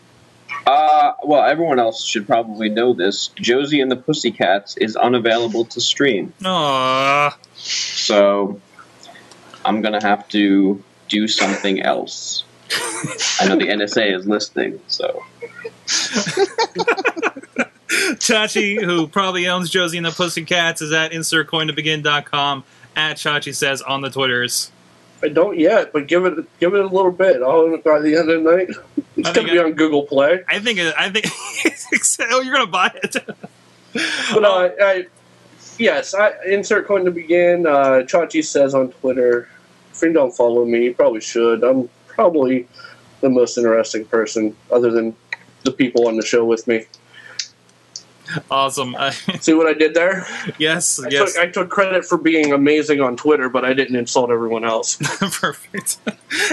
[0.66, 3.28] Uh, well, everyone else should probably know this.
[3.36, 7.34] Josie and the Pussycats is unavailable to stream, Aww.
[7.56, 8.62] so
[9.66, 12.46] I'm gonna have to do something else.
[13.42, 15.24] I know the NSA is listening, so
[18.20, 22.64] Chachi, who probably owns Josie and the Pussycats, is at insertcointobegin.com.
[22.96, 24.72] At Chachi says on the Twitters.
[25.24, 27.42] I don't yet, but give it give it a little bit.
[27.42, 28.70] I'll by the end of the night.
[29.16, 30.44] It's gonna be I- on Google Play.
[30.48, 30.80] I think.
[30.80, 31.28] I think.
[32.32, 33.16] oh, you're gonna buy it.
[34.34, 35.06] But uh, I,
[35.78, 37.68] yes, I insert coin to begin.
[37.68, 39.48] Uh, Chachi says on Twitter,
[39.94, 41.64] if you don't follow me, you probably should.
[41.64, 42.68] I'm probably
[43.22, 45.16] the most interesting person, other than
[45.64, 46.86] the people on the show with me.
[48.52, 48.96] Awesome.
[49.42, 50.26] See what I did there?
[50.58, 51.02] yes.
[51.04, 51.34] I, Yes.
[51.34, 54.96] took, I took credit for being amazing on Twitter, but I didn't insult everyone else.
[55.20, 55.98] Perfect.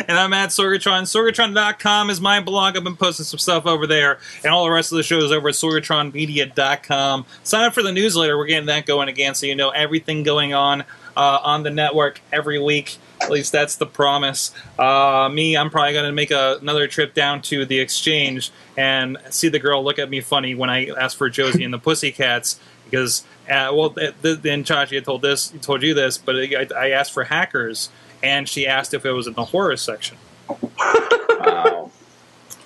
[0.09, 1.03] and I'm at Sorgatron.
[1.03, 2.77] Sorgatron.com is my blog.
[2.77, 4.19] I've been posting some stuff over there.
[4.45, 7.27] And all the rest of the shows over at sorgatronmedia.com.
[7.43, 8.37] Sign up for the newsletter.
[8.37, 10.85] We're getting that going again so you know everything going on
[11.17, 12.99] uh, on the network every week.
[13.21, 14.53] At least that's the promise.
[14.79, 19.19] Uh, me, I'm probably going to make a, another trip down to the exchange and
[19.29, 22.59] see the girl look at me funny when I ask for Josie and the Pussycats
[22.85, 26.67] because, uh, well, th- th- then Chachi had told this, told you this, but I,
[26.75, 27.91] I asked for hackers
[28.23, 30.17] and she asked if it was in the horror section.
[30.49, 31.91] wow.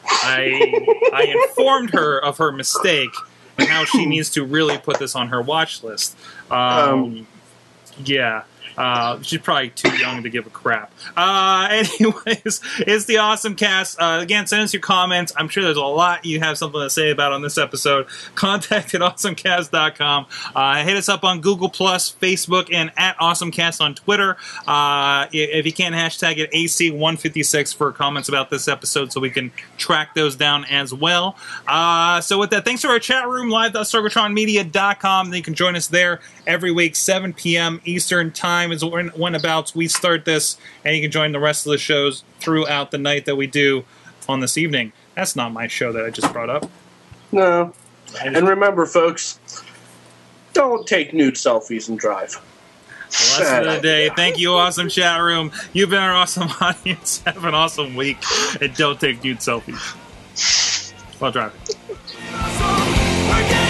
[0.07, 3.11] I I informed her of her mistake
[3.59, 6.17] and how she needs to really put this on her watch list.
[6.51, 7.27] Um, Um,
[8.03, 8.45] yeah.
[8.77, 10.93] Uh, she's probably too young to give a crap.
[11.17, 14.01] Uh, anyways, it's the awesome cast.
[14.01, 15.33] Uh, again, send us your comments.
[15.37, 18.07] I'm sure there's a lot you have something to say about on this episode.
[18.35, 20.27] Contact at awesomecast.com.
[20.55, 24.37] Uh, hit us up on Google Plus, Facebook, and at awesomecast on Twitter.
[24.67, 29.53] Uh, if you can, hashtag it AC156 for comments about this episode so we can
[29.77, 31.37] track those down as well.
[31.67, 35.35] Uh, so with that, thanks to our chat room, live.sorgatronmedia.com.
[35.35, 37.81] You can join us there every week, 7 p.m.
[37.85, 41.67] Eastern Time is when, when about we start this, and you can join the rest
[41.67, 43.85] of the shows throughout the night that we do
[44.29, 44.93] on this evening.
[45.15, 46.71] That's not my show that I just brought up.
[47.33, 47.73] no.
[48.07, 49.39] Just- And remember, folks,
[50.53, 52.41] don't take nude selfies and drive.
[53.11, 54.11] Lesson of the day.
[54.17, 55.53] Thank you, awesome chat room.
[55.73, 57.23] You've been our awesome audience.
[57.25, 58.19] Have an awesome week,
[58.61, 61.61] and don't take nude selfies while driving.
[61.69, 63.64] We're getting